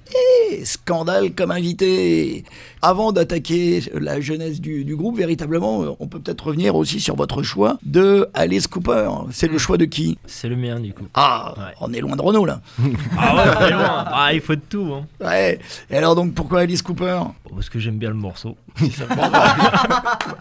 et 0.51 0.65
Scandale 0.65 1.33
comme 1.35 1.51
invité. 1.51 2.45
Avant 2.83 3.11
d'attaquer 3.13 3.83
la 3.95 4.21
jeunesse 4.21 4.61
du, 4.61 4.85
du 4.85 4.97
groupe, 4.97 5.17
véritablement, 5.19 5.97
on 5.99 6.07
peut 6.07 6.21
peut-être 6.21 6.47
revenir 6.47 6.75
aussi 6.77 7.01
sur 7.01 7.17
votre 7.17 7.43
choix 7.43 7.79
de 7.85 8.29
Alice 8.35 8.67
Cooper. 8.69 9.09
C'est 9.33 9.49
le 9.49 9.59
choix 9.59 9.77
de 9.77 9.85
qui? 9.85 10.17
C'est 10.27 10.49
le 10.49 10.57
mien 10.57 10.79
du 10.81 10.93
coup. 10.93 11.07
Ah, 11.15 11.55
Ouais. 11.59 11.75
on 11.81 11.93
est 11.93 12.01
loin 12.01 12.17
de 12.17 12.23
Renault 12.23 12.45
là. 12.47 12.61
Ah 13.19 13.35
ouais, 13.35 13.43
on 13.59 13.67
est 13.67 13.71
loin. 13.71 14.05
Ah, 14.07 14.31
il 14.33 14.41
faut 14.41 14.55
de 14.55 14.61
tout. 14.69 14.93
Hein. 14.95 15.07
Ouais. 15.21 15.59
Et 15.91 15.97
alors 15.97 16.15
donc 16.15 16.33
pourquoi 16.35 16.61
Alice 16.61 16.83
Cooper? 16.83 17.19
Bon, 17.45 17.55
Parce 17.55 17.69
que 17.69 17.79
j'aime 17.79 17.99
bien 17.99 18.11
le 18.11 18.15
morceau. 18.17 18.57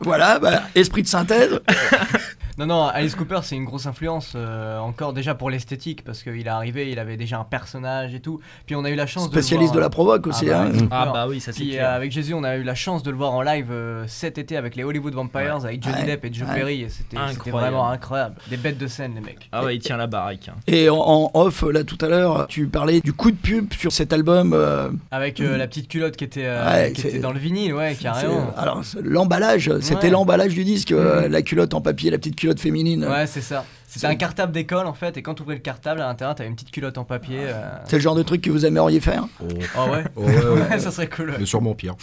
Voilà, 0.02 0.40
bah, 0.40 0.62
esprit 0.76 1.04
de 1.04 1.08
synthèse. 1.08 1.60
Non, 2.60 2.66
non, 2.66 2.88
Alice 2.88 3.16
Cooper, 3.16 3.40
c'est 3.44 3.56
une 3.56 3.64
grosse 3.64 3.86
influence, 3.86 4.34
euh, 4.36 4.78
encore 4.80 5.14
déjà 5.14 5.34
pour 5.34 5.50
l'esthétique, 5.50 6.04
parce 6.04 6.24
qu'il 6.24 6.46
est 6.46 6.48
arrivé, 6.50 6.92
il 6.92 7.00
avait 7.00 7.16
déjà 7.16 7.40
un 7.40 7.46
personnage 7.46 8.14
et 8.14 8.20
tout. 8.20 8.42
Puis 8.66 8.76
on 8.76 8.84
a 8.84 8.90
eu 8.90 8.96
la 8.96 9.08
chance 9.08 9.28
Spécialiste 9.28 9.72
de. 9.72 9.76
de 9.76 9.80
le 9.80 9.84
la 9.84 9.88
voir, 9.88 9.92
provoque 9.92 10.28
aussi. 10.28 10.46
bah, 10.48 10.64
hein. 10.66 10.88
Ah 10.92 11.10
bah 11.14 11.26
oui, 11.30 11.40
ça 11.40 11.54
c'est 11.54 11.62
Puis, 11.62 11.70
clair. 11.72 11.90
euh, 11.90 11.96
avec 11.96 12.12
Jésus, 12.12 12.34
on 12.34 12.44
a 12.44 12.58
eu 12.58 12.64
la 12.64 12.76
chance 12.76 13.02
de 13.02 13.12
le 13.12 13.16
voir 13.16 13.32
en 13.34 13.42
live 13.44 13.68
euh, 13.72 14.04
cet 14.08 14.38
été 14.38 14.58
avec 14.58 14.76
les 14.76 14.84
Hollywood 14.84 15.14
Vampires, 15.14 15.64
avec 15.64 15.82
Johnny 15.82 16.00
Ouais. 16.02 16.06
Depp 16.06 16.26
et 16.26 16.34
Joe 16.34 16.50
Ouais. 16.50 16.56
Perry. 16.56 16.82
et 16.82 16.90
C'était 16.90 17.50
vraiment 17.50 17.90
incroyable. 17.90 18.36
Des 18.50 18.58
bêtes 18.58 18.78
de 18.78 18.88
scène, 18.88 19.14
les 19.16 19.22
mecs. 19.22 19.48
Ah 19.54 19.64
ouais, 19.64 19.78
il 19.78 19.80
tient 19.80 19.96
la 19.96 20.08
baraque. 20.08 20.50
hein. 20.50 20.56
Et 20.68 20.90
en, 20.90 20.98
en 20.98 21.32
off, 21.36 21.64
là 21.72 21.86
tout 21.86 21.98
à 22.02 22.10
l'heure, 22.10 22.46
tu 22.48 22.68
parlais 22.68 23.00
du 23.00 23.14
coup 23.14 23.32
de 23.32 23.38
pub 23.38 23.72
sur 23.74 23.94
cet 23.94 24.12
album. 24.12 24.52
euh, 24.54 24.90
Avec 25.12 25.40
euh, 25.40 25.56
la 25.56 25.66
petite 25.68 25.88
culotte 25.88 26.18
qui 26.18 26.26
était, 26.26 26.44
euh, 26.46 26.66
Ouais, 26.70 26.92
qui 26.92 27.08
était 27.08 27.20
dans 27.20 27.32
le 27.32 27.40
vinyle, 27.40 27.74
ouais, 27.74 27.96
carrément. 27.96 28.52
alors 28.58 28.82
l'emballage, 29.02 29.72
c'était 29.80 30.08
Ouais. 30.08 30.10
l'emballage 30.10 30.54
du 30.56 30.66
disque, 30.66 30.92
euh, 30.92 31.30
la 31.30 31.42
culotte 31.42 31.74
en 31.74 31.80
papier, 31.80 32.12
la 32.12 32.18
petite 32.18 32.36
culotte 32.36 32.49
féminine. 32.58 33.06
Ouais, 33.06 33.28
c'est 33.28 33.42
ça. 33.42 33.66
C'était 33.92 34.02
C'est- 34.02 34.14
un 34.14 34.16
cartable 34.16 34.52
d'école 34.52 34.86
en 34.86 34.94
fait, 34.94 35.18
et 35.18 35.24
quand 35.24 35.34
tu 35.34 35.42
ouvrais 35.42 35.56
le 35.56 35.62
cartable 35.62 36.00
à 36.02 36.06
l'intérieur, 36.06 36.36
t'avais 36.36 36.48
une 36.48 36.54
petite 36.56 36.70
culotte 36.70 37.00
en 37.00 37.06
papier. 37.06 37.40
euh. 37.42 37.72
C'est 37.86 37.96
le 37.96 38.02
genre 38.04 38.14
de 38.14 38.22
truc 38.22 38.42
que 38.42 38.52
vous 38.52 38.64
aimeriez 38.64 39.00
faire. 39.00 39.26
Oh. 39.44 39.48
Ah 39.76 39.86
ouais 39.90 40.04
Oh, 40.16 40.22
ouais, 40.22 40.36
ouais. 40.36 40.62
Ouais, 40.70 40.78
ça 40.80 40.92
serait 40.92 41.08
cool. 41.10 41.32
ouais. 41.32 41.38
Mais 41.40 41.46
sûrement 41.48 41.74
pire. 41.74 41.96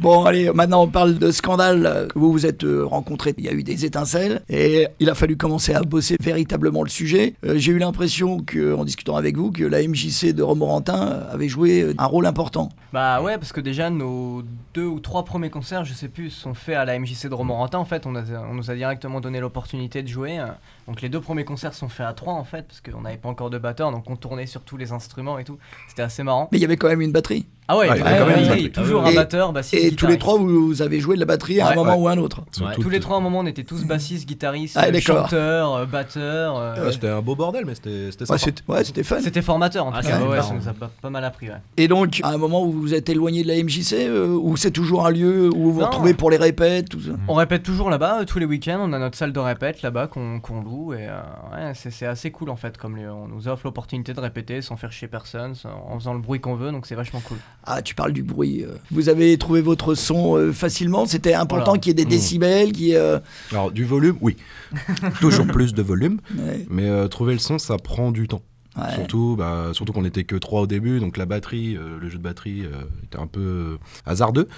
Bon, 0.00 0.24
allez, 0.24 0.50
maintenant 0.52 0.82
on 0.82 0.88
parle 0.88 1.18
de 1.18 1.30
scandale. 1.30 2.08
Vous 2.14 2.32
vous 2.32 2.46
êtes 2.46 2.64
euh, 2.64 2.84
rencontrés, 2.84 3.32
il 3.38 3.44
y 3.44 3.48
a 3.48 3.52
eu 3.52 3.62
des 3.62 3.84
étincelles 3.84 4.42
et 4.48 4.88
il 5.00 5.08
a 5.08 5.14
fallu 5.14 5.36
commencer 5.36 5.72
à 5.74 5.82
bosser 5.82 6.16
véritablement 6.20 6.82
le 6.82 6.88
sujet. 6.88 7.34
Euh, 7.46 7.54
J'ai 7.56 7.72
eu 7.72 7.78
l'impression 7.78 8.38
que, 8.40 8.74
en 8.74 8.84
discutant 8.84 9.16
avec 9.16 9.36
vous, 9.36 9.50
que 9.52 9.62
la 9.64 9.86
MJC 9.86 10.32
de 10.32 10.42
Romorantin 10.42 11.20
avait 11.30 11.48
joué 11.48 11.94
un 11.96 12.06
rôle 12.06 12.26
important. 12.26 12.70
Bah 12.92 13.22
ouais, 13.22 13.38
parce 13.38 13.52
que 13.52 13.60
déjà 13.60 13.90
nos 13.90 14.42
deux 14.74 14.84
ou 14.86 15.00
trois 15.00 15.24
premiers 15.24 15.50
concerts, 15.50 15.84
je 15.84 15.94
sais 15.94 16.08
plus, 16.08 16.30
sont 16.30 16.54
faits 16.54 16.76
à 16.76 16.84
la 16.84 16.98
MJC 16.98 17.28
de 17.28 17.34
Romorantin. 17.34 17.78
En 17.78 17.84
fait, 17.84 18.06
on, 18.06 18.14
a- 18.16 18.22
on 18.50 18.54
nous 18.54 18.70
a 18.70 18.74
directement 18.74 19.20
donné 19.20 19.40
l'opportunité 19.40 20.02
de 20.02 20.08
jouer. 20.08 20.23
Euh. 20.24 20.46
Donc 20.86 21.00
les 21.00 21.08
deux 21.08 21.20
premiers 21.20 21.44
concerts 21.44 21.74
sont 21.74 21.88
faits 21.88 22.06
à 22.06 22.12
trois 22.12 22.34
en 22.34 22.44
fait, 22.44 22.66
parce 22.66 22.80
qu'on 22.80 23.02
n'avait 23.02 23.16
pas 23.16 23.28
encore 23.28 23.50
de 23.50 23.58
batteur, 23.58 23.90
donc 23.92 24.08
on 24.10 24.16
tournait 24.16 24.46
sur 24.46 24.62
tous 24.62 24.76
les 24.76 24.92
instruments 24.92 25.38
et 25.38 25.44
tout. 25.44 25.58
C'était 25.88 26.02
assez 26.02 26.22
marrant. 26.22 26.48
Mais 26.52 26.58
il 26.58 26.60
y 26.60 26.64
avait 26.64 26.76
quand 26.76 26.88
même 26.88 27.00
une 27.00 27.12
batterie. 27.12 27.46
Ah 27.66 27.78
ouais, 27.78 27.88
Ouais, 27.88 28.00
avait 28.00 28.02
avait 28.02 28.18
quand 28.48 28.54
même 28.56 28.68
toujours 28.70 29.06
un 29.06 29.14
batteur, 29.14 29.52
bassiste, 29.52 29.82
Et 29.82 29.92
tous 29.94 30.06
les 30.06 30.18
trois, 30.18 30.36
vous, 30.36 30.82
avez 30.82 31.00
joué 31.00 31.14
de 31.14 31.20
la 31.20 31.26
batterie 31.26 31.60
à 31.60 31.66
un 31.66 31.70
Ouais. 31.70 31.76
moment 31.76 31.92
Ouais. 31.96 32.02
ou 32.02 32.08
à 32.08 32.12
un 32.12 32.18
autre. 32.18 32.42
Tous 32.80 32.90
les 32.90 33.00
trois, 33.00 33.16
à 33.16 33.18
un 33.20 33.22
moment, 33.22 33.38
on 33.40 33.46
était 33.46 33.64
tous 33.64 33.84
bassistes, 33.84 34.28
guitaristes, 34.28 34.76
Ah, 34.78 34.92
chanteurs, 35.00 35.74
euh, 35.74 35.86
batteurs. 35.86 36.58
euh, 36.58 36.84
Ouais, 36.86 36.92
C'était 36.92 37.08
un 37.08 37.22
beau 37.22 37.34
bordel, 37.34 37.64
mais 37.66 37.74
c'était 37.74 38.10
c'était 38.10 38.30
Ouais, 38.30 38.38
sympa. 38.38 38.38
c'était 38.38 38.62
ouais, 38.72 38.84
c'était 38.84 39.02
fun. 39.02 39.16
C'était 39.22 39.42
formateur 39.42 39.86
en 39.86 39.92
tout 39.92 39.98
Ah, 40.00 40.02
cas. 40.02 40.20
Ouais, 40.20 40.28
ouais, 40.28 40.42
ça 40.42 40.52
nous 40.54 40.68
a 40.68 40.72
pas, 40.74 40.90
pas 41.00 41.08
mal 41.10 41.24
appris. 41.24 41.48
Ouais. 41.48 41.56
Et 41.78 41.88
donc, 41.88 42.20
à 42.22 42.28
un 42.30 42.36
moment 42.36 42.62
où 42.64 42.70
vous 42.70 42.80
vous 42.82 42.94
êtes 42.94 43.08
éloigné 43.08 43.42
de 43.42 43.48
la 43.48 43.54
MJC, 43.56 43.94
euh, 44.08 44.28
ou 44.28 44.56
c'est 44.58 44.70
toujours 44.70 45.06
un 45.06 45.10
lieu 45.10 45.48
où 45.54 45.62
vous 45.64 45.72
vous 45.72 45.84
retrouvez 45.84 46.12
pour 46.14 46.30
les 46.30 46.36
répètes, 46.36 46.90
tout 46.90 47.00
ça 47.00 47.12
On 47.28 47.34
répète 47.34 47.62
toujours 47.62 47.88
là-bas, 47.88 48.20
euh, 48.20 48.24
tous 48.24 48.38
les 48.38 48.46
week-ends, 48.46 48.78
on 48.82 48.92
a 48.92 48.98
notre 48.98 49.16
salle 49.16 49.32
de 49.32 49.40
répète 49.40 49.80
là-bas 49.82 50.06
qu'on 50.08 50.60
loue 50.60 50.92
et 50.92 51.06
ouais, 51.52 51.72
c'est 51.74 52.06
assez 52.06 52.30
cool 52.30 52.50
en 52.50 52.56
fait 52.56 52.76
comme. 52.76 52.98
On 52.98 53.26
nous 53.28 53.48
offre 53.48 53.62
l'opportunité 53.64 54.12
de 54.12 54.20
répéter 54.20 54.60
sans 54.62 54.76
faire 54.76 54.92
chier 54.92 55.08
personne, 55.08 55.54
en 55.88 55.98
faisant 55.98 56.14
le 56.14 56.20
bruit 56.20 56.40
qu'on 56.40 56.54
veut, 56.54 56.70
donc 56.70 56.86
c'est 56.86 56.94
vachement 56.94 57.20
cool. 57.20 57.38
Ah, 57.66 57.80
tu 57.82 57.94
parles 57.94 58.12
du 58.12 58.22
bruit. 58.22 58.62
euh. 58.62 58.74
Vous 58.90 59.08
avez 59.08 59.36
trouvé 59.38 59.60
votre 59.62 59.94
son 59.94 60.36
euh, 60.36 60.52
facilement? 60.52 61.06
C'était 61.06 61.32
important 61.34 61.64
Voilà. 61.64 61.80
qu'il 61.80 61.90
y 61.90 61.92
ait 61.92 61.94
des 61.94 62.04
Mmh. 62.04 62.08
décibels, 62.08 62.72
qui 62.72 62.94
Alors, 62.94 63.70
du 63.72 63.84
volume, 63.84 64.16
oui. 64.20 64.36
Toujours 65.20 65.46
plus 65.46 65.72
de 65.74 65.82
volume. 65.82 66.20
Ouais, 66.38 66.66
Mais 66.68 66.88
euh, 66.88 67.08
trouver 67.08 67.32
le 67.32 67.38
son, 67.38 67.58
ça 67.58 67.76
prend 67.78 68.10
du 68.12 68.28
temps. 68.28 68.42
ouais. 68.76 68.94
Surtout, 68.94 69.34
bah, 69.38 69.70
surtout 69.72 69.92
qu'on 69.92 70.04
était 70.04 70.24
que 70.24 70.36
trois 70.36 70.60
au 70.62 70.66
début, 70.66 71.00
donc 71.00 71.16
la 71.16 71.24
batterie, 71.26 71.76
euh, 71.76 71.98
le 72.00 72.08
jeu 72.10 72.18
de 72.18 72.22
batterie 72.22 72.62
euh, 72.64 72.82
était 73.04 73.18
un 73.18 73.26
peu 73.26 73.40
euh, 73.40 73.76
hasardeux. 74.04 74.48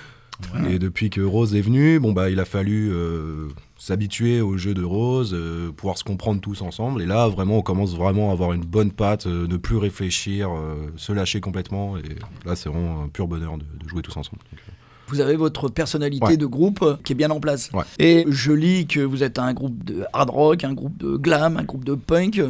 Et 0.68 0.78
depuis 0.78 1.08
que 1.08 1.22
Rose 1.22 1.54
est 1.54 1.62
venue, 1.62 1.98
bon 1.98 2.12
bah 2.12 2.28
il 2.28 2.40
a 2.40 2.44
fallu 2.44 2.90
euh, 2.92 3.48
s'habituer 3.78 4.40
au 4.40 4.56
jeu 4.56 4.72
de 4.74 4.82
Rose, 4.82 5.32
euh, 5.34 5.70
pouvoir 5.72 5.98
se 5.98 6.04
comprendre 6.04 6.40
tous 6.40 6.62
ensemble. 6.62 7.02
Et 7.02 7.06
là, 7.06 7.28
vraiment, 7.28 7.58
on 7.58 7.62
commence 7.62 7.94
vraiment 7.94 8.30
à 8.30 8.32
avoir 8.32 8.52
une 8.52 8.64
bonne 8.64 8.90
patte, 8.90 9.26
euh, 9.26 9.46
ne 9.46 9.56
plus 9.56 9.76
réfléchir, 9.76 10.50
euh, 10.50 10.90
se 10.96 11.12
lâcher 11.12 11.40
complètement. 11.40 11.96
Et 11.98 12.02
là, 12.46 12.56
c'est 12.56 12.68
vraiment 12.68 13.02
un 13.02 13.08
pur 13.08 13.28
bonheur 13.28 13.58
de, 13.58 13.64
de 13.64 13.88
jouer 13.88 14.02
tous 14.02 14.16
ensemble. 14.16 14.38
Donc, 14.50 14.60
Vous 15.08 15.20
avez 15.20 15.36
votre 15.36 15.68
personnalité 15.68 16.24
Ouais. 16.26 16.36
de 16.36 16.46
groupe 16.46 16.84
qui 17.04 17.12
est 17.12 17.16
bien 17.16 17.30
en 17.30 17.38
place. 17.38 17.70
Ouais. 17.74 17.84
Et 17.98 18.24
je 18.28 18.52
lis 18.52 18.86
que 18.86 19.00
vous 19.00 19.22
êtes 19.22 19.38
un 19.38 19.52
groupe 19.52 19.84
de 19.84 20.04
hard 20.12 20.30
rock, 20.30 20.64
un 20.64 20.72
groupe 20.72 20.96
de 20.96 21.16
glam, 21.16 21.56
un 21.58 21.64
groupe 21.64 21.84
de 21.84 21.94
punk. 21.94 22.40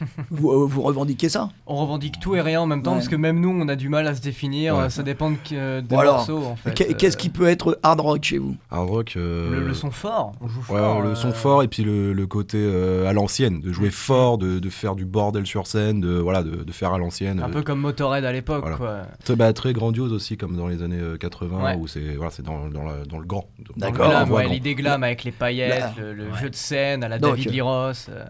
vous, 0.30 0.50
euh, 0.50 0.66
vous 0.66 0.82
revendiquez 0.82 1.28
ça? 1.28 1.48
On 1.66 1.76
revendique 1.76 2.20
tout 2.20 2.34
et 2.36 2.40
rien 2.40 2.60
en 2.60 2.66
même 2.66 2.82
temps 2.82 2.92
Ouais. 2.92 2.96
parce 2.98 3.08
que 3.08 3.16
même 3.16 3.40
nous 3.40 3.50
on 3.50 3.68
a 3.68 3.76
du 3.76 3.88
mal 3.88 4.06
à 4.06 4.14
se 4.14 4.20
définir, 4.20 4.74
Ouais. 4.76 4.82
euh, 4.84 4.88
ça 4.88 5.02
dépend 5.02 5.30
de, 5.30 5.36
euh, 5.52 5.80
des 5.80 5.94
morceaux 5.96 6.42
en 6.44 6.56
fait. 6.56 6.72
Qu'est- 6.74 6.94
Qu'est-ce 6.94 7.16
Euh, 7.16 7.20
qui 7.20 7.28
peut 7.30 7.46
être 7.48 7.78
hard 7.82 8.00
rock 8.00 8.22
chez 8.24 8.38
vous? 8.38 8.56
Hard 8.70 8.88
rock. 8.88 9.14
euh, 9.16 9.50
le, 9.50 9.66
le 9.68 9.74
son 9.74 9.90
fort, 9.90 10.32
on 10.40 10.48
joue 10.48 10.60
Ouais, 10.70 10.78
fort. 10.78 11.00
le 11.02 11.10
euh, 11.10 11.14
son 11.14 11.32
fort 11.32 11.62
et 11.62 11.68
puis 11.68 11.82
le, 11.84 12.12
le 12.12 12.26
côté 12.26 12.58
euh, 12.60 13.06
à 13.08 13.12
l'ancienne, 13.12 13.60
de 13.60 13.72
jouer 13.72 13.90
fort, 13.90 14.38
de, 14.38 14.58
de 14.58 14.68
faire 14.70 14.94
du 14.94 15.04
bordel 15.04 15.46
sur 15.46 15.66
scène, 15.66 16.00
de, 16.00 16.10
voilà, 16.18 16.42
de, 16.42 16.64
de 16.64 16.72
faire 16.72 16.92
à 16.92 16.98
l'ancienne. 16.98 17.40
Un 17.40 17.48
euh, 17.48 17.52
peu 17.52 17.62
comme 17.62 17.80
Motorhead 17.80 18.24
à 18.24 18.32
l'époque 18.32 18.60
Voilà. 18.62 18.76
quoi. 18.76 19.02
Très, 19.24 19.36
bah, 19.36 19.52
très 19.52 19.72
grandiose 19.72 20.12
aussi, 20.12 20.36
comme 20.36 20.56
dans 20.56 20.66
les 20.68 20.82
années 20.82 21.00
euh, 21.00 21.16
80, 21.16 21.62
Ouais. 21.64 21.76
où 21.78 21.86
c'est 21.86 22.14
voilà, 22.16 22.30
c'est 22.30 22.44
dans, 22.44 22.68
dans, 22.68 22.84
la- 22.84 23.04
dans 23.08 23.18
le 23.18 23.26
grand. 23.26 23.48
Le 23.58 23.64
D'accord. 23.80 24.30
ouais, 24.30 24.48
l'idée 24.48 24.74
glam 24.74 25.02
avec 25.02 25.24
les 25.24 25.32
paillettes, 25.32 25.80
Là. 25.80 25.92
le, 25.98 26.12
le 26.14 26.34
jeu 26.36 26.50
de 26.50 26.54
scène 26.54 27.02
à 27.04 27.08
la 27.08 27.18
Donc, 27.18 27.36
David 27.36 27.60
euh, 27.60 27.92
euh, 28.10 28.24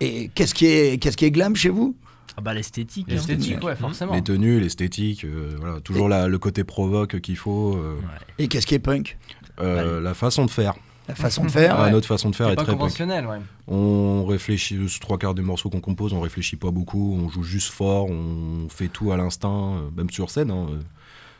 Et 0.00 0.30
qu'est-ce 0.34 0.54
qui 0.54 0.66
est, 0.66 0.98
qu'est-ce 1.02 1.16
qui 1.16 1.24
est 1.24 1.30
glam 1.30 1.56
chez 1.56 1.68
vous? 1.70 1.94
Ah 2.36 2.40
bah 2.40 2.54
l'esthétique. 2.54 3.08
hein. 3.10 3.58
Ouais, 3.62 3.74
forcément. 3.74 4.14
Les 4.14 4.22
tenues, 4.22 4.60
l'esthétique, 4.60 5.24
euh, 5.24 5.56
voilà, 5.58 5.80
toujours 5.80 6.08
la- 6.08 6.28
le 6.28 6.38
côté 6.38 6.62
provoque 6.62 7.20
qu'il 7.20 7.36
faut. 7.36 7.74
euh, 7.76 7.96
Et 8.38 8.46
qu'est-ce 8.48 8.66
qui 8.66 8.74
est 8.74 8.78
punk? 8.78 9.18
Euh, 9.60 10.00
la 10.00 10.14
façon 10.14 10.44
de 10.46 10.50
faire. 10.50 10.74
La 11.08 11.14
façon 11.16 11.44
de 11.46 11.50
faire 11.50 11.74
Ah, 11.76 11.84
ouais. 11.86 11.90
Notre 11.90 12.06
façon 12.06 12.28
de 12.30 12.36
faire 12.36 12.46
C'est 12.48 12.52
est 12.52 12.56
pas 12.56 12.62
très 12.62 12.72
punk. 12.72 12.80
conventionnel, 12.80 13.26
ouais. 13.26 13.38
On 13.66 14.24
réfléchit, 14.26 14.88
sur 14.88 15.00
trois 15.00 15.18
quarts 15.18 15.34
des 15.34 15.42
morceaux 15.42 15.70
qu'on 15.70 15.80
compose, 15.80 16.12
on 16.12 16.20
réfléchit 16.20 16.56
pas 16.56 16.70
beaucoup, 16.70 17.18
on 17.18 17.28
joue 17.28 17.42
juste 17.42 17.70
fort, 17.72 18.08
on 18.10 18.68
fait 18.68 18.88
tout 18.88 19.10
à 19.10 19.16
l'instinct, 19.16 19.80
même 19.96 20.10
sur 20.10 20.30
scène. 20.30 20.50
hein, 20.50 20.66
euh, 20.70 20.78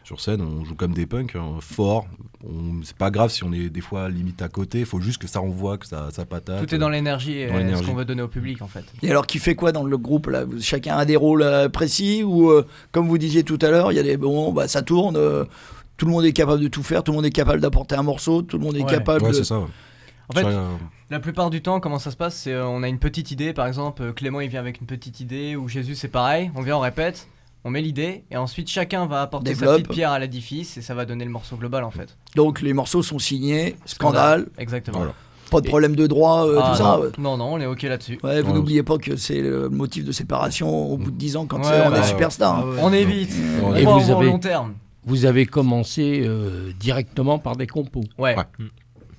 Sur 0.09 0.21
scène, 0.23 0.41
on 0.41 0.65
joue 0.65 0.75
comme 0.75 0.95
des 0.95 1.05
punks, 1.05 1.37
hein, 1.37 1.57
fort. 1.61 2.07
On- 2.43 2.83
C'est 2.83 2.97
pas 2.97 3.11
grave 3.11 3.31
si 3.31 3.45
on 3.45 3.53
est 3.53 3.69
des 3.69 3.83
fois 3.83 4.09
limite 4.09 4.41
à 4.41 4.49
côté, 4.49 4.81
il 4.81 4.87
faut 4.87 5.01
juste 5.01 5.21
que 5.21 5.29
ça 5.29 5.43
envoie, 5.43 5.77
que 5.77 5.87
ça, 5.87 6.09
ça 6.13 6.25
patate. 6.25 6.67
Tout 6.67 6.75
est 6.75 6.79
dans 6.79 6.89
l'énergie 6.89 7.33
et 7.39 7.47
dans 7.49 7.53
euh, 7.53 7.59
ce 7.59 7.63
l'énergie. 7.65 7.85
qu'on 7.91 7.95
veut 7.95 8.07
donner 8.07 8.23
au 8.23 8.29
public 8.29 8.63
en 8.63 8.69
fait. 8.69 8.85
Et 9.03 9.11
alors, 9.11 9.27
qui 9.27 9.39
fait 9.39 9.55
quoi 9.55 9.71
dans 9.71 9.85
le 9.85 9.99
groupe 9.99 10.29
là? 10.29 10.45
Chacun 10.63 10.97
a 10.97 11.05
des 11.05 11.17
rôles 11.17 11.43
euh, 11.43 11.69
précis 11.69 12.23
ou, 12.23 12.49
euh, 12.51 12.67
comme 12.91 13.07
vous 13.07 13.19
disiez 13.19 13.43
tout 13.45 13.59
à 13.61 13.69
l'heure, 13.69 13.93
il 13.93 13.97
y 13.97 13.99
a 13.99 14.03
des 14.03 14.17
bon, 14.17 14.51
bah 14.53 14.67
ça 14.67 14.81
tourne. 14.81 15.17
euh, 15.19 15.45
tout 15.99 16.07
le 16.07 16.13
monde 16.13 16.25
est 16.25 16.33
capable 16.33 16.63
de 16.63 16.69
tout 16.69 16.83
faire. 16.83 17.03
Tout 17.03 17.13
le 17.13 17.17
monde 17.17 17.27
est 17.27 17.31
capable 17.31 17.61
d'apporter 17.61 17.95
un 17.97 18.03
morceau. 18.03 18.41
Tout 18.41 18.57
le 18.57 18.65
monde 18.65 18.77
est 18.79 18.85
Ouais. 18.85 18.91
capable. 18.91 19.23
Ouais, 19.25 19.31
de... 19.31 19.35
c'est 19.35 19.45
ça. 19.45 19.59
ouais. 19.59 19.67
En 20.31 20.35
fait, 20.35 20.47
La 21.11 21.21
plupart 21.21 21.51
du 21.51 21.61
temps, 21.61 21.81
comment 21.81 21.99
ça 21.99 22.11
se 22.11 22.17
passe? 22.17 22.35
C'est 22.37 22.53
euh, 22.53 22.67
on 22.67 22.83
a 22.83 22.89
une 22.89 22.99
petite 22.99 23.31
idée, 23.31 23.53
par 23.53 23.67
exemple, 23.67 24.03
euh, 24.03 24.13
Clément 24.13 24.41
il 24.41 24.49
vient 24.49 24.61
avec 24.61 24.81
une 24.81 24.87
petite 24.87 25.21
idée, 25.21 25.55
ou 25.57 25.69
Jésus 25.69 25.95
c'est 25.97 26.09
pareil, 26.09 26.51
on 26.55 26.63
vient, 26.63 26.77
on 26.77 26.81
répète, 26.81 27.29
on 27.65 27.71
met 27.71 27.83
l'idée, 27.83 28.25
et 28.31 28.37
ensuite 28.37 28.69
chacun 28.69 29.07
va 29.07 29.23
apporter 29.23 29.55
sa 29.55 29.67
petite 29.67 29.89
pierre 29.89 30.11
à 30.13 30.19
l'édifice, 30.19 30.77
et 30.77 30.83
ça 30.83 30.95
va 30.95 31.05
donner 31.05 31.25
le 31.25 31.31
morceau 31.31 31.57
global 31.57 31.85
en 31.85 31.91
fait. 31.91 32.17
Donc 32.37 32.61
les 32.61 32.73
morceaux 32.73 33.03
sont 33.03 33.19
signés. 33.19 33.77
Scandale. 33.85 34.47
Exactement. 34.59 34.99
Voilà. 34.99 35.15
Pas 35.51 35.61
de 35.63 35.67
problème 35.67 35.97
de 35.97 36.07
droit, 36.07 36.47
euh, 36.47 36.61
Ah, 36.63 36.71
tout 36.73 36.77
ça. 36.77 36.85
non. 36.97 37.03
ouais. 37.03 37.09
non, 37.19 37.37
non, 37.39 37.55
on 37.55 37.59
est 37.61 37.65
ok 37.67 37.83
là-dessus. 37.85 38.19
Ouais, 38.23 38.43
vous 38.43 38.49
Ouais, 38.51 38.55
n'oubliez 38.55 38.83
pas 38.83 38.99
que 38.99 39.17
c'est 39.17 39.41
le 39.41 39.71
motif 39.71 40.05
de 40.05 40.13
séparation 40.13 40.69
au 40.93 40.99
bout 40.99 41.11
de 41.11 41.17
10 41.17 41.37
ans 41.39 41.47
quand 41.47 41.59
Ouais, 41.63 41.83
on 41.87 41.91
bah, 41.91 42.01
est 42.01 42.03
superstar. 42.03 42.65
Ah. 42.67 42.81
On 42.83 42.93
évite, 42.93 43.33
on 43.65 43.75
Et 43.75 43.85
va 43.85 43.93
vous 43.93 44.11
avez- 44.11 44.27
long 44.27 44.39
terme. 44.39 44.75
Vous 45.05 45.25
avez 45.25 45.47
commencé 45.47 46.21
euh, 46.23 46.71
directement 46.79 47.39
par 47.39 47.57
des 47.57 47.67
compos. 47.67 48.05
Ouais. 48.19 48.37
Ouais. 48.37 48.45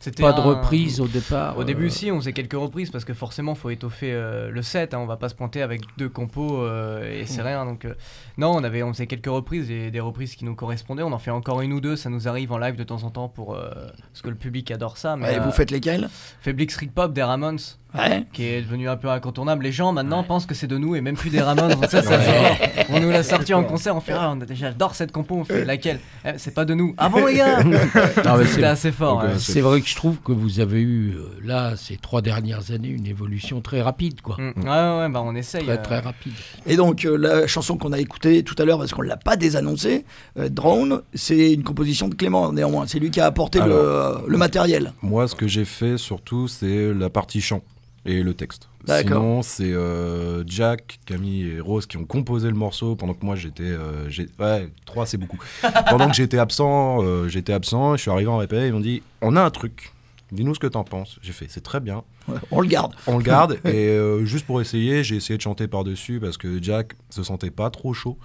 C'était 0.01 0.23
Pas 0.23 0.31
de 0.31 0.39
un- 0.39 0.43
reprise 0.43 1.01
au 1.01 1.07
départ. 1.07 1.57
Au 1.57 1.63
début, 1.65 1.87
euh, 1.87 1.89
si, 1.89 2.09
on 2.09 2.17
faisait 2.19 2.31
quelques 2.31 2.53
reprises 2.53 2.89
parce 2.89 3.03
que 3.03 3.13
forcément, 3.13 3.53
faut 3.53 3.69
étoffer 3.69 4.13
euh, 4.13 4.49
le 4.49 4.61
set. 4.61 4.93
hein, 4.93 4.99
on 4.99 5.05
va 5.05 5.17
pas 5.17 5.27
se 5.27 5.35
pointer 5.35 5.61
avec 5.61 5.81
deux 5.97 6.07
compos 6.07 6.61
euh, 6.63 7.03
et 7.21 7.25
c'est 7.25 7.41
rien. 7.41 7.65
Donc, 7.65 7.83
euh, 7.83 7.93
non, 8.37 8.51
on 8.55 8.63
avait, 8.63 8.81
on 8.81 8.93
faisait 8.93 9.07
quelques 9.07 9.25
reprises 9.27 9.69
et 9.69 9.91
des 9.91 9.99
reprises 9.99 10.35
qui 10.35 10.45
nous 10.45 10.55
correspondaient. 10.55 11.03
On 11.03 11.11
en 11.11 11.19
fait 11.19 11.31
encore 11.31 11.59
une 11.61 11.73
ou 11.73 11.81
deux. 11.81 11.97
Ça 11.97 12.09
nous 12.09 12.27
arrive 12.29 12.51
en 12.53 12.57
live 12.57 12.77
de 12.77 12.83
temps 12.83 13.03
en 13.03 13.09
temps 13.09 13.27
pour 13.27 13.55
euh, 13.55 13.69
parce 14.13 14.21
que 14.21 14.29
le 14.29 14.35
public 14.35 14.71
adore 14.71 14.97
ça. 14.97 15.17
Mais 15.17 15.35
et 15.35 15.39
vous 15.39 15.51
faites 15.51 15.71
lesquels 15.71 16.09
Fablix 16.41 16.77
Rick 16.77 16.93
Pop 16.93 17.11
des 17.11 17.23
Ramones, 17.23 17.59
Ouais. 17.97 18.23
qui 18.33 18.43
est 18.45 18.61
devenu 18.61 18.87
un 18.87 18.97
peu 18.97 19.09
incontournable. 19.09 19.63
Les 19.63 19.71
gens 19.71 19.91
maintenant 19.91 20.23
pensent 20.23 20.45
que 20.45 20.53
c'est 20.53 20.67
de 20.67 20.77
nous 20.77 20.95
et 20.95 21.01
même 21.01 21.15
plus 21.15 21.31
des 21.31 21.41
Ramones. 21.41 21.71
Donc 21.73 21.85
ça, 21.89 22.03
ça 22.03 22.19
fait- 22.19 22.85
on 22.89 22.99
nous 22.99 23.09
l'a 23.09 23.23
sorti 23.23 23.53
en 23.53 23.63
concert. 23.63 23.95
On 23.95 23.99
fait, 23.99 24.13
ah, 24.13 24.31
on 24.35 24.39
a 24.41 24.45
déjà, 24.45 24.67
j'adore 24.67 24.93
cette 24.93 25.11
compo. 25.11 25.35
On 25.35 25.43
fait 25.43 25.65
laquelle? 25.65 25.99
Eh, 26.23 26.33
C'est 26.37 26.53
pas 26.53 26.65
de 26.65 26.75
nous. 26.75 26.93
Ah 26.99 27.09
bon 27.09 27.25
les 27.25 27.35
gars? 27.35 27.59
C'était 28.15 28.45
c'est- 28.45 28.63
assez 28.63 28.91
fort. 28.91 29.23
Ouais. 29.23 29.29
euh, 29.31 29.37
C'est 29.39 29.61
vrai 29.61 29.81
que 29.81 29.87
je 29.87 29.95
trouve 29.95 30.17
que 30.17 30.31
vous 30.31 30.59
avez 30.59 30.81
eu, 30.81 31.15
euh, 31.15 31.25
là, 31.43 31.73
ces 31.77 31.97
trois 31.97 32.21
dernières 32.21 32.69
années, 32.71 32.89
une 32.89 33.07
évolution 33.07 33.59
très 33.61 33.81
rapide, 33.81 34.21
quoi. 34.21 34.37
Mm. 34.37 34.61
Ouais, 34.63 34.69
ouais, 34.69 34.99
ouais, 34.99 35.09
bah 35.09 35.21
on 35.25 35.33
essaye. 35.35 35.63
Très, 35.63 35.73
euh, 35.79 35.81
très 35.81 35.99
rapide. 35.99 36.33
Et 36.67 36.75
donc 36.75 37.05
euh, 37.05 37.17
la 37.17 37.47
chanson 37.47 37.75
qu'on 37.77 37.91
a 37.91 37.99
écoutée 37.99 38.43
tout 38.43 38.55
à 38.59 38.65
l'heure 38.65 38.77
parce 38.77 38.93
qu'on 38.93 39.01
l'a 39.01 39.17
pas 39.17 39.35
désannoncée, 39.35 40.05
euh, 40.37 40.47
Drone, 40.49 41.01
c'est 41.15 41.53
une 41.53 41.63
composition 41.63 42.07
de 42.07 42.13
Clément 42.15 42.53
néanmoins. 42.53 42.85
C'est 42.87 42.99
lui 42.99 43.09
qui 43.09 43.19
a 43.19 43.25
apporté 43.25 43.59
le 43.59 44.37
matériel. 44.37 44.93
Moi, 45.01 45.27
ce 45.27 45.33
que 45.35 45.47
j'ai 45.47 45.65
fait 45.65 45.97
surtout, 45.97 46.47
c'est 46.47 46.93
la 46.93 47.09
partie 47.09 47.41
chant 47.41 47.61
et 48.05 48.23
le 48.23 48.33
texte. 48.33 48.69
Sinon, 48.87 49.41
c'est 49.41 49.71
euh, 49.73 50.43
Jack, 50.47 50.99
Camille 51.05 51.47
et 51.47 51.59
Rose 51.59 51.85
qui 51.85 51.97
ont 51.97 52.05
composé 52.05 52.47
le 52.47 52.55
morceau 52.55 52.95
pendant 52.95 53.13
que 53.13 53.25
moi 53.25 53.35
j'étais. 53.35 53.63
euh, 53.63 54.09
ouais, 54.39 54.69
trois 54.85 55.05
c'est 55.05 55.17
beaucoup. 55.17 55.37
pendant 55.89 56.07
que 56.09 56.15
j'étais 56.15 56.37
absent, 56.37 57.03
euh, 57.03 57.27
j'étais 57.27 57.53
absent, 57.53 57.97
je 57.97 58.01
suis 58.01 58.11
arrivé 58.11 58.29
en 58.29 58.37
répé, 58.37 58.67
ils 58.67 58.73
m'ont 58.73 58.79
dit 58.79 59.03
on 59.21 59.35
a 59.35 59.41
un 59.41 59.49
truc. 59.49 59.91
Dis-nous 60.31 60.53
ce 60.55 60.59
que 60.59 60.67
t'en 60.67 60.83
penses. 60.83 61.17
J'ai 61.23 61.33
fait, 61.33 61.47
c'est 61.49 61.61
très 61.63 61.79
bien. 61.79 62.03
Ouais, 62.27 62.35
on 62.51 62.61
le 62.61 62.67
garde. 62.67 62.93
On 63.07 63.17
le 63.17 63.23
garde. 63.23 63.59
et 63.65 63.97
juste 64.25 64.45
pour 64.45 64.61
essayer, 64.61 65.03
j'ai 65.03 65.15
essayé 65.15 65.37
de 65.37 65.41
chanter 65.41 65.67
par-dessus 65.67 66.19
parce 66.19 66.37
que 66.37 66.61
Jack 66.61 66.93
se 67.09 67.23
sentait 67.23 67.49
pas 67.51 67.69
trop 67.71 67.93
chaud 67.93 68.17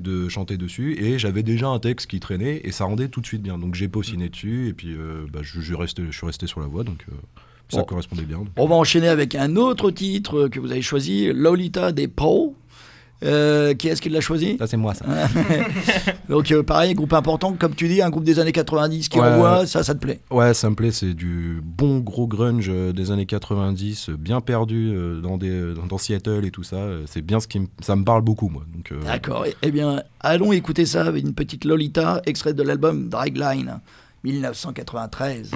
de 0.00 0.28
chanter 0.30 0.56
dessus. 0.56 0.96
Et 0.98 1.18
j'avais 1.18 1.42
déjà 1.42 1.68
un 1.68 1.78
texte 1.78 2.06
qui 2.08 2.20
traînait 2.20 2.62
et 2.64 2.72
ça 2.72 2.84
rendait 2.86 3.08
tout 3.08 3.20
de 3.20 3.26
suite 3.26 3.42
bien. 3.42 3.58
Donc 3.58 3.74
j'ai 3.74 3.86
peaufiné 3.88 4.30
dessus 4.30 4.68
et 4.68 4.72
puis 4.72 4.96
bah, 5.30 5.40
je, 5.42 5.60
je 5.60 5.74
restais- 5.74 6.06
je 6.06 6.16
suis 6.16 6.26
resté 6.26 6.46
sur 6.46 6.60
la 6.60 6.66
voix. 6.66 6.84
Donc 6.84 7.04
ça 7.72 7.78
Bon. 7.80 7.84
correspondait 7.84 8.22
bien. 8.22 8.38
On 8.56 8.66
va 8.66 8.74
enchaîner 8.76 9.08
avec 9.08 9.34
un 9.34 9.56
autre 9.56 9.90
titre 9.90 10.48
que 10.48 10.60
vous 10.60 10.70
avez 10.70 10.82
choisi, 10.82 11.32
Lolita 11.32 11.90
des 11.92 12.08
Paul. 12.08 12.50
Euh, 13.24 13.72
qui 13.74 13.86
est-ce 13.86 14.02
qui 14.02 14.08
l'a 14.08 14.20
choisi 14.20 14.56
Ça, 14.58 14.66
c'est 14.66 14.76
moi, 14.76 14.94
ça. 14.94 15.04
Donc, 16.28 16.50
euh, 16.50 16.64
pareil, 16.64 16.92
groupe 16.94 17.12
important, 17.12 17.52
comme 17.56 17.72
tu 17.72 17.86
dis, 17.86 18.02
un 18.02 18.10
groupe 18.10 18.24
des 18.24 18.40
années 18.40 18.50
90 18.50 19.08
qui 19.08 19.20
Ouais. 19.20 19.28
envoie, 19.28 19.64
ça, 19.64 19.84
ça 19.84 19.94
te 19.94 20.00
plaît 20.00 20.18
Ouais, 20.32 20.52
ça 20.54 20.68
me 20.68 20.74
plaît, 20.74 20.90
c'est 20.90 21.14
du 21.14 21.60
bon 21.62 22.00
gros 22.00 22.26
grunge 22.26 22.66
euh, 22.68 22.92
des 22.92 23.12
années 23.12 23.26
90, 23.26 24.08
euh, 24.08 24.16
bien 24.16 24.40
perdu 24.40 24.92
dans, 25.22 25.38
des, 25.38 25.72
dans, 25.72 25.86
dans 25.86 25.98
Seattle 25.98 26.44
et 26.44 26.50
tout 26.50 26.64
ça. 26.64 26.84
C'est 27.06 27.22
bien 27.22 27.38
ce 27.38 27.46
qui 27.46 27.60
me, 27.60 27.66
ça 27.80 27.94
me 27.94 28.02
parle 28.02 28.22
beaucoup, 28.22 28.48
moi. 28.48 28.64
Donc, 28.74 28.90
euh, 28.90 28.98
D'accord. 29.04 29.44
Eh- 29.46 29.54
Eh 29.62 29.70
bien, 29.70 30.02
allons 30.18 30.50
écouter 30.50 30.84
ça 30.84 31.04
avec 31.04 31.24
une 31.24 31.34
petite 31.34 31.64
Lolita, 31.64 32.22
extrait 32.26 32.54
de 32.54 32.62
l'album 32.64 33.08
Dragline, 33.08 33.78
1993. 34.24 35.52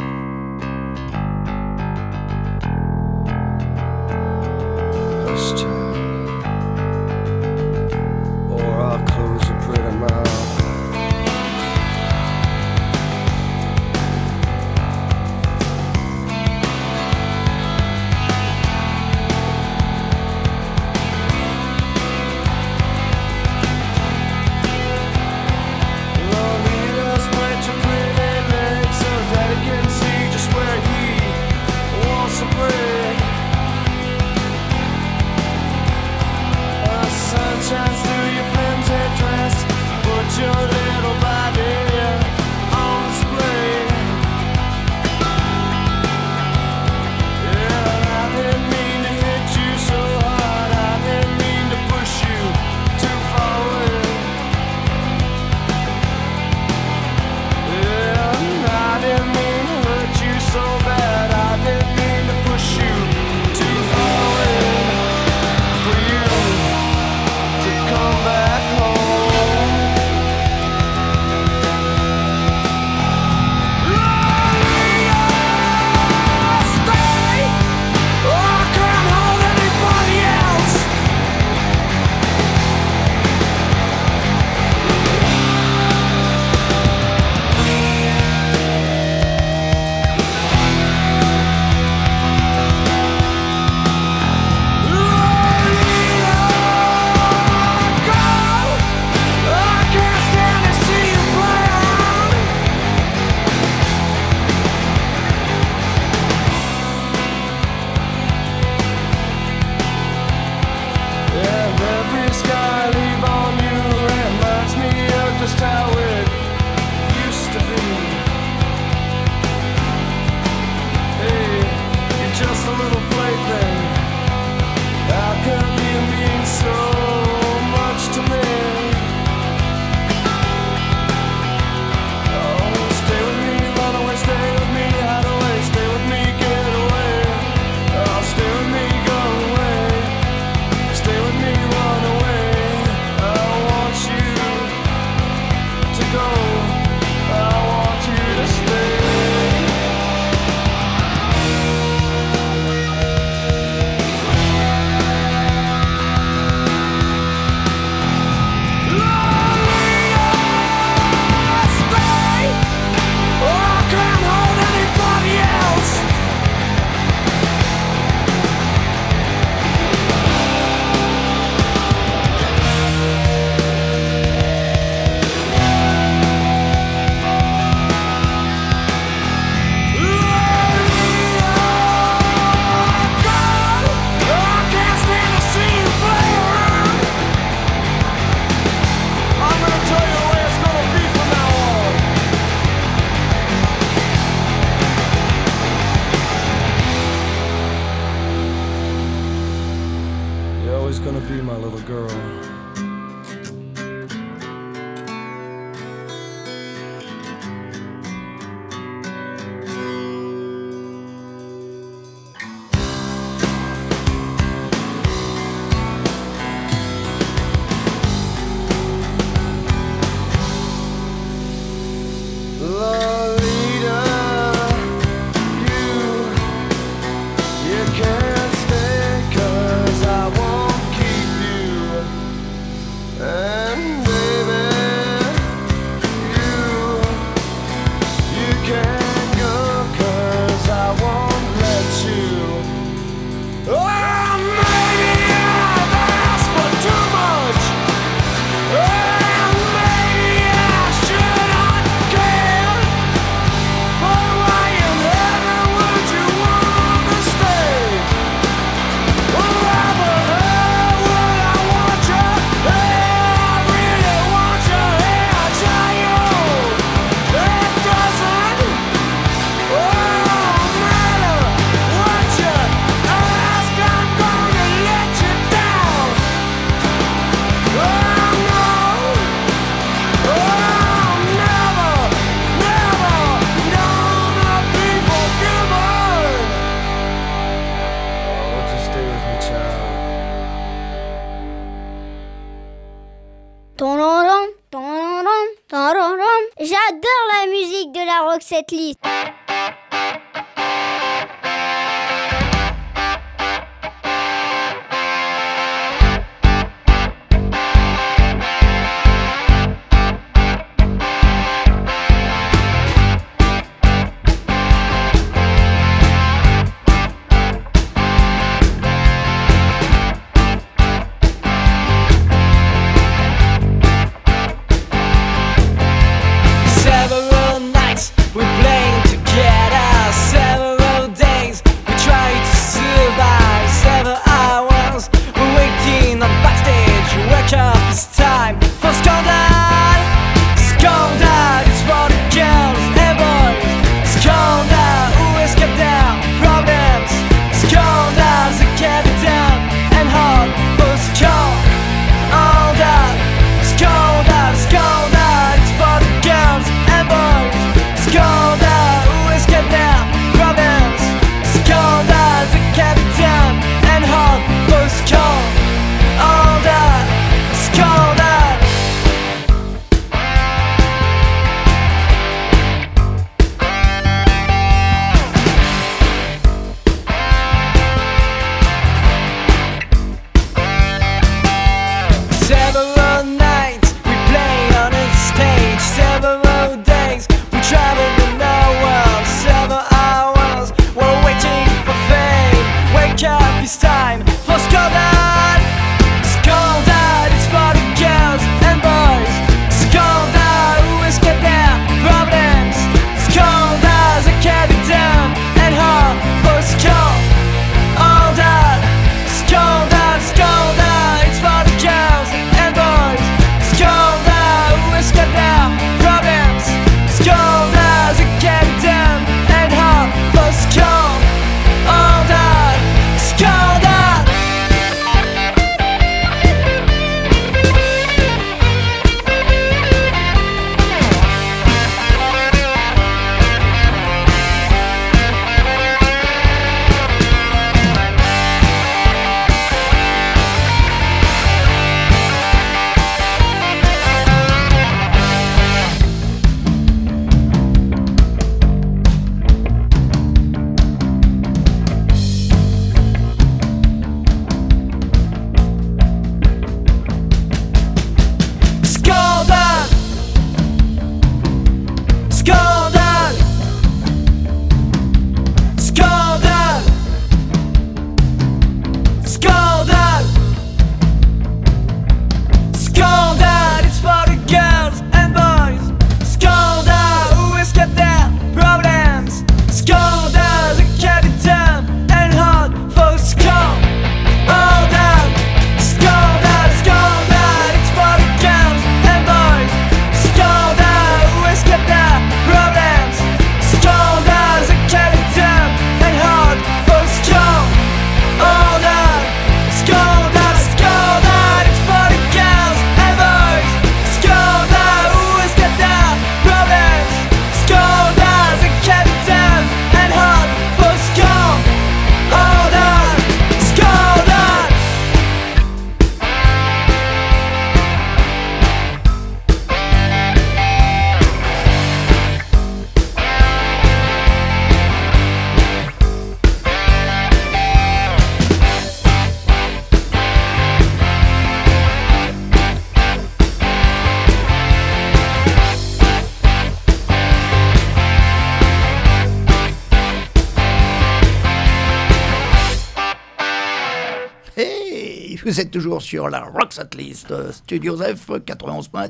Vous 545.56 545.62
êtes 545.62 545.70
toujours 545.70 546.02
sur 546.02 546.28
la 546.28 546.40
Roxette 546.40 546.94
List, 546.96 547.30
euh, 547.30 547.50
Studios 547.50 547.96
F 547.96 548.28
91.10. 548.28 549.08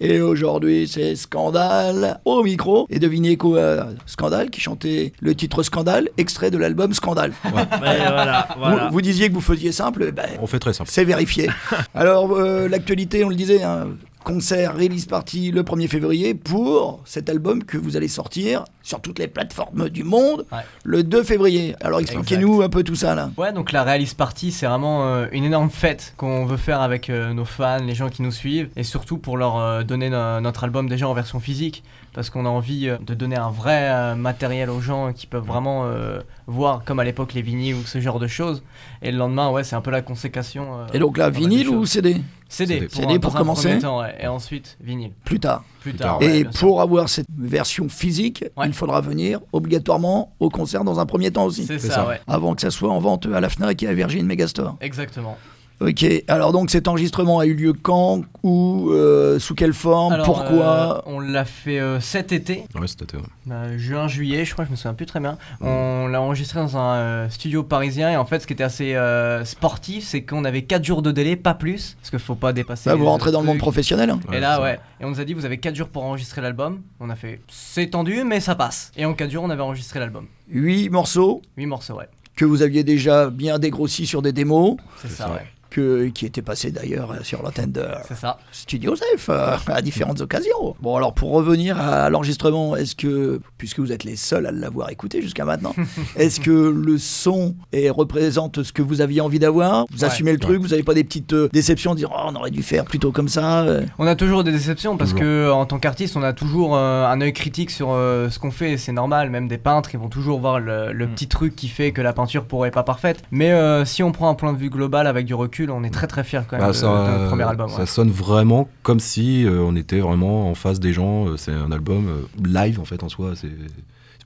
Et 0.00 0.20
aujourd'hui, 0.20 0.88
c'est 0.88 1.14
Scandale 1.14 2.18
au 2.24 2.42
micro. 2.42 2.88
Et 2.90 2.98
devinez 2.98 3.36
quoi 3.36 3.86
Scandale 4.04 4.50
qui 4.50 4.60
chantait 4.60 5.12
le 5.20 5.36
titre 5.36 5.62
Scandale, 5.62 6.08
extrait 6.16 6.50
de 6.50 6.58
l'album 6.58 6.92
Scandale. 6.92 7.32
voilà, 7.44 8.48
voilà. 8.58 8.88
Vous, 8.88 8.94
vous 8.94 9.00
disiez 9.00 9.28
que 9.28 9.34
vous 9.34 9.40
faisiez 9.40 9.70
simple, 9.70 10.10
ben, 10.10 10.26
On 10.42 10.48
fait 10.48 10.58
très 10.58 10.72
simple. 10.72 10.90
c'est 10.92 11.04
vérifié. 11.04 11.48
Alors, 11.94 12.32
euh, 12.32 12.66
l'actualité, 12.66 13.22
on 13.22 13.28
le 13.28 13.36
disait, 13.36 13.62
hein, 13.62 13.86
concert 14.30 14.74
release 14.74 15.06
party 15.06 15.52
le 15.52 15.62
1er 15.62 15.86
février 15.86 16.34
pour 16.34 17.00
cet 17.04 17.30
album 17.30 17.62
que 17.62 17.78
vous 17.78 17.96
allez 17.96 18.08
sortir 18.08 18.64
sur 18.82 19.00
toutes 19.00 19.20
les 19.20 19.28
plateformes 19.28 19.88
du 19.88 20.02
monde 20.02 20.44
Ouais. 20.50 20.58
le 20.84 21.04
2 21.04 21.22
février. 21.22 21.76
Alors, 21.80 22.00
expliquez-nous 22.00 22.60
un 22.62 22.68
peu 22.68 22.82
tout 22.82 22.96
ça 22.96 23.14
là. 23.14 23.30
Ouais, 23.36 23.52
donc 23.52 23.70
la 23.70 23.84
Realist 23.84 24.16
Party, 24.16 24.50
c'est 24.50 24.66
vraiment 24.66 25.06
euh, 25.06 25.26
une 25.30 25.44
énorme 25.44 25.70
fête 25.70 26.12
qu'on 26.16 26.44
veut 26.44 26.56
faire 26.56 26.80
avec 26.80 27.08
euh, 27.08 27.32
nos 27.34 27.44
fans, 27.44 27.78
les 27.84 27.94
gens 27.94 28.08
qui 28.08 28.22
nous 28.22 28.32
suivent, 28.32 28.68
et 28.74 28.82
surtout 28.82 29.18
pour 29.18 29.36
leur 29.36 29.58
euh, 29.58 29.82
donner 29.84 30.10
no- 30.10 30.40
notre 30.40 30.64
album 30.64 30.88
déjà 30.88 31.06
en 31.08 31.14
version 31.14 31.38
physique. 31.38 31.84
Parce 32.16 32.30
qu'on 32.30 32.44
a 32.46 32.48
envie 32.48 32.88
euh, 32.88 32.96
de 33.00 33.14
donner 33.14 33.36
un 33.36 33.50
vrai 33.50 33.88
euh, 33.90 34.14
matériel 34.16 34.70
aux 34.70 34.80
gens 34.80 35.12
qui 35.12 35.26
peuvent 35.28 35.44
vraiment 35.46 35.84
euh, 35.84 36.18
voir, 36.48 36.82
comme 36.84 36.98
à 36.98 37.04
l'époque, 37.04 37.34
les 37.34 37.42
vinyles 37.42 37.74
ou 37.76 37.84
ce 37.84 38.00
genre 38.00 38.18
de 38.18 38.26
choses. 38.26 38.62
Et 39.02 39.12
le 39.12 39.18
lendemain, 39.18 39.50
ouais, 39.50 39.62
c'est 39.62 39.76
un 39.76 39.80
peu 39.82 39.90
la 39.92 40.02
consécration. 40.02 40.80
euh, 40.80 40.86
Et 40.94 40.98
donc 40.98 41.18
là, 41.18 41.30
vinyle 41.30 41.68
ou. 41.68 41.86
CD 41.86 42.16
CD. 42.48 42.88
CD 42.90 43.14
un- 43.14 43.18
pour 43.18 43.34
commencer 43.34 43.68
premier 43.68 43.80
temps, 43.82 44.00
ouais, 44.00 44.14
Et 44.20 44.26
ensuite, 44.28 44.76
vinyle. 44.80 45.10
Plus 45.24 45.40
tard. 45.40 45.62
Plus 45.80 45.94
tard. 45.94 46.20
ouais, 46.20 46.38
Et 46.38 46.42
sûr. 46.42 46.50
pour 46.60 46.80
avoir 46.80 47.08
cette 47.08 47.26
version 47.36 47.88
physique, 47.88 48.44
il 48.64 48.72
faudra 48.72 49.00
venir 49.00 49.40
obligatoirement 49.52 50.32
au 50.40 50.48
concert 50.48 50.84
dans 50.84 50.98
un 51.00 51.06
premier 51.06 51.30
temps 51.30 51.44
aussi. 51.44 51.64
C'est 51.66 51.78
ça, 51.78 51.92
ça. 51.94 52.08
ouais. 52.08 52.20
Avant 52.26 52.54
que 52.54 52.60
ça 52.62 52.70
soit 52.70 52.90
en 52.90 52.98
vente 53.00 53.26
à 53.26 53.40
la 53.40 53.48
Fnac 53.48 53.82
et 53.82 53.88
à 53.88 53.92
Virgin 53.94 54.24
Megastore. 54.26 54.76
Exactement. 54.80 55.36
Ok, 55.78 56.06
alors 56.28 56.52
donc 56.52 56.70
cet 56.70 56.88
enregistrement 56.88 57.38
a 57.38 57.44
eu 57.44 57.52
lieu 57.52 57.74
quand 57.74 58.22
Où 58.42 58.88
euh, 58.92 59.38
Sous 59.38 59.54
quelle 59.54 59.74
forme 59.74 60.14
Alors, 60.14 60.24
Pourquoi 60.24 61.02
euh, 61.06 61.10
On 61.12 61.20
l'a 61.20 61.44
fait 61.44 61.78
euh, 61.78 62.00
cet 62.00 62.32
été. 62.32 62.64
Ouais, 62.80 62.86
cet 62.86 63.02
été, 63.02 63.18
ouais. 63.18 63.22
Euh, 63.50 63.76
juin, 63.76 64.08
juillet, 64.08 64.46
je 64.46 64.54
crois, 64.54 64.64
je 64.64 64.70
me 64.70 64.76
souviens 64.76 64.94
plus 64.94 65.04
très 65.04 65.20
bien. 65.20 65.36
On 65.60 66.06
l'a 66.06 66.22
enregistré 66.22 66.60
dans 66.60 66.78
un 66.78 66.94
euh, 66.96 67.28
studio 67.28 67.62
parisien 67.62 68.10
et 68.10 68.16
en 68.16 68.24
fait, 68.24 68.40
ce 68.40 68.46
qui 68.46 68.54
était 68.54 68.64
assez 68.64 68.94
euh, 68.94 69.44
sportif, 69.44 70.04
c'est 70.04 70.22
qu'on 70.22 70.46
avait 70.46 70.62
4 70.62 70.82
jours 70.82 71.02
de 71.02 71.12
délai, 71.12 71.36
pas 71.36 71.52
plus, 71.52 71.96
parce 72.00 72.08
qu'il 72.08 72.18
faut 72.20 72.34
pas 72.36 72.54
dépasser. 72.54 72.88
Là, 72.88 72.94
vous 72.96 73.02
les 73.02 73.08
rentrez 73.10 73.30
dans 73.30 73.40
le 73.40 73.46
monde 73.46 73.58
professionnel. 73.58 74.08
hein. 74.08 74.20
Et 74.32 74.40
là, 74.40 74.62
ouais. 74.62 74.80
Et 75.00 75.04
on 75.04 75.10
nous 75.10 75.20
a 75.20 75.24
dit, 75.24 75.34
vous 75.34 75.44
avez 75.44 75.58
4 75.58 75.74
jours 75.76 75.88
pour 75.88 76.04
enregistrer 76.04 76.40
l'album. 76.40 76.80
On 77.00 77.10
a 77.10 77.16
fait, 77.16 77.40
c'est 77.48 77.90
tendu, 77.90 78.24
mais 78.24 78.40
ça 78.40 78.54
passe. 78.54 78.92
Et 78.96 79.04
en 79.04 79.12
4 79.12 79.30
jours, 79.30 79.44
on 79.44 79.50
avait 79.50 79.60
enregistré 79.62 80.00
l'album. 80.00 80.26
8 80.48 80.88
morceaux 80.88 81.42
8 81.58 81.66
morceaux, 81.66 81.96
ouais. 81.96 82.08
que 82.34 82.46
vous 82.46 82.62
aviez 82.62 82.82
déjà 82.82 83.28
bien 83.28 83.58
dégrossis 83.58 84.06
sur 84.06 84.22
des 84.22 84.32
démos. 84.32 84.76
C'est 85.02 85.10
ça, 85.10 85.30
ouais. 85.30 85.44
Que, 85.76 86.06
qui 86.08 86.24
étaient 86.24 86.40
passés 86.40 86.70
d'ailleurs 86.70 87.10
euh, 87.10 87.16
sur 87.22 87.42
l'antenne 87.42 87.70
de 87.70 87.84
ça. 88.14 88.38
Studio 88.50 88.96
Zef 88.96 89.28
euh, 89.28 89.56
à 89.66 89.82
différentes 89.82 90.22
occasions. 90.22 90.74
Bon, 90.80 90.96
alors 90.96 91.12
pour 91.12 91.32
revenir 91.32 91.78
à 91.78 92.08
l'enregistrement, 92.08 92.76
est-ce 92.76 92.96
que, 92.96 93.42
puisque 93.58 93.80
vous 93.80 93.92
êtes 93.92 94.02
les 94.04 94.16
seuls 94.16 94.46
à 94.46 94.52
l'avoir 94.52 94.88
écouté 94.88 95.20
jusqu'à 95.20 95.44
maintenant, 95.44 95.74
est-ce 96.16 96.40
que 96.40 96.50
le 96.50 96.96
son 96.96 97.56
est, 97.74 97.90
représente 97.90 98.62
ce 98.62 98.72
que 98.72 98.80
vous 98.80 99.02
aviez 99.02 99.20
envie 99.20 99.38
d'avoir? 99.38 99.84
Vous 99.90 99.98
Ouais. 99.98 100.04
assumez 100.06 100.32
le 100.32 100.38
truc 100.38 100.62
Vous 100.62 100.68
n'avez 100.68 100.82
pas 100.82 100.94
des 100.94 101.04
petites 101.04 101.34
euh, 101.34 101.50
déceptions 101.52 101.92
de 101.92 101.98
dire 101.98 102.10
oh, 102.10 102.22
on 102.30 102.34
aurait 102.36 102.50
dû 102.50 102.62
faire 102.62 102.86
plutôt 102.86 103.12
comme 103.12 103.28
ça 103.28 103.66
On 103.98 104.06
a 104.06 104.14
toujours 104.16 104.44
des 104.44 104.52
déceptions 104.52 104.96
parce 104.96 105.10
Toujours. 105.10 105.20
que 105.26 105.50
en 105.52 105.66
tant 105.66 105.78
qu'artiste, 105.78 106.16
on 106.16 106.22
a 106.22 106.32
toujours 106.32 106.74
euh, 106.74 107.04
un 107.06 107.20
œil 107.20 107.34
critique 107.34 107.70
sur 107.70 107.90
euh, 107.92 108.30
ce 108.30 108.38
qu'on 108.38 108.50
fait. 108.50 108.78
C'est 108.78 108.92
normal. 108.92 109.28
Même 109.28 109.46
des 109.46 109.58
peintres, 109.58 109.90
ils 109.92 110.00
vont 110.00 110.08
toujours 110.08 110.40
voir 110.40 110.58
le, 110.58 110.92
le 110.94 111.06
petit 111.06 111.28
truc 111.28 111.54
qui 111.54 111.68
fait 111.68 111.92
que 111.92 112.00
la 112.00 112.14
peinture 112.14 112.44
pourrait 112.46 112.70
pas 112.70 112.82
parfaite. 112.82 113.22
Mais 113.30 113.52
si 113.84 114.02
on 114.02 114.10
prend 114.12 114.30
un 114.30 114.34
point 114.34 114.54
de 114.54 114.58
vue 114.58 114.70
global 114.70 115.06
avec 115.06 115.26
du 115.26 115.34
recul, 115.34 115.65
on 115.70 115.82
est 115.84 115.90
très 115.90 116.06
très 116.06 116.24
fier 116.24 116.46
quand 116.46 116.56
même 116.56 116.66
Bah, 116.66 116.72
de, 116.72 116.76
ça, 116.76 116.86
de 116.86 117.10
notre 117.18 117.28
premier 117.28 117.42
album. 117.44 117.68
ça 117.68 117.80
ouais. 117.80 117.86
sonne 117.86 118.10
vraiment 118.10 118.68
comme 118.82 119.00
si 119.00 119.44
euh, 119.44 119.60
on 119.62 119.76
était 119.76 120.00
vraiment 120.00 120.50
en 120.50 120.54
face 120.54 120.80
des 120.80 120.92
gens. 120.92 121.28
Euh, 121.28 121.36
C'est 121.36 121.52
un 121.52 121.72
album 121.72 122.08
euh, 122.08 122.22
live 122.48 122.80
en 122.80 122.84
fait 122.84 123.02
en 123.02 123.08
soi. 123.08 123.32
C'est 123.36 123.50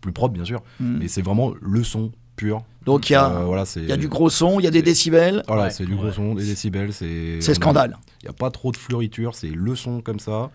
plus 0.01 0.13
propre 0.13 0.35
bien 0.35 0.45
sûr, 0.45 0.63
Mm. 0.81 0.99
mais 1.01 1.09
c'est 1.09 1.23
vraiment 1.23 1.53
le 1.61 1.85
son 1.85 2.11
pur. 2.37 2.63
Donc 2.87 3.11
il 3.11 3.13
y, 3.13 3.17
a- 3.17 3.29
Euh, 3.31 3.45
voilà, 3.45 3.65
y 3.77 3.93
a 3.93 3.97
du 3.99 4.09
gros 4.09 4.31
son, 4.31 4.59
il 4.61 4.65
y 4.65 4.67
a 4.67 4.71
des 4.71 4.81
décibels. 4.83 5.43
Voilà, 5.47 5.69
c'est 5.71 5.85
du 5.85 5.95
gros 5.95 6.11
son, 6.11 6.35
des 6.35 6.45
décibels, 6.47 6.93
c'est. 6.93 7.41
Scandale. 7.43 7.99
Il 8.23 8.27
n'y 8.27 8.31
a 8.31 8.33
pas 8.33 8.51
trop 8.51 8.73
de 8.73 8.77
fleuriture, 8.79 9.35
c'est 9.35 9.51
le 9.51 9.75
son 9.75 10.01
comme 10.01 10.19
ça. 10.21 10.51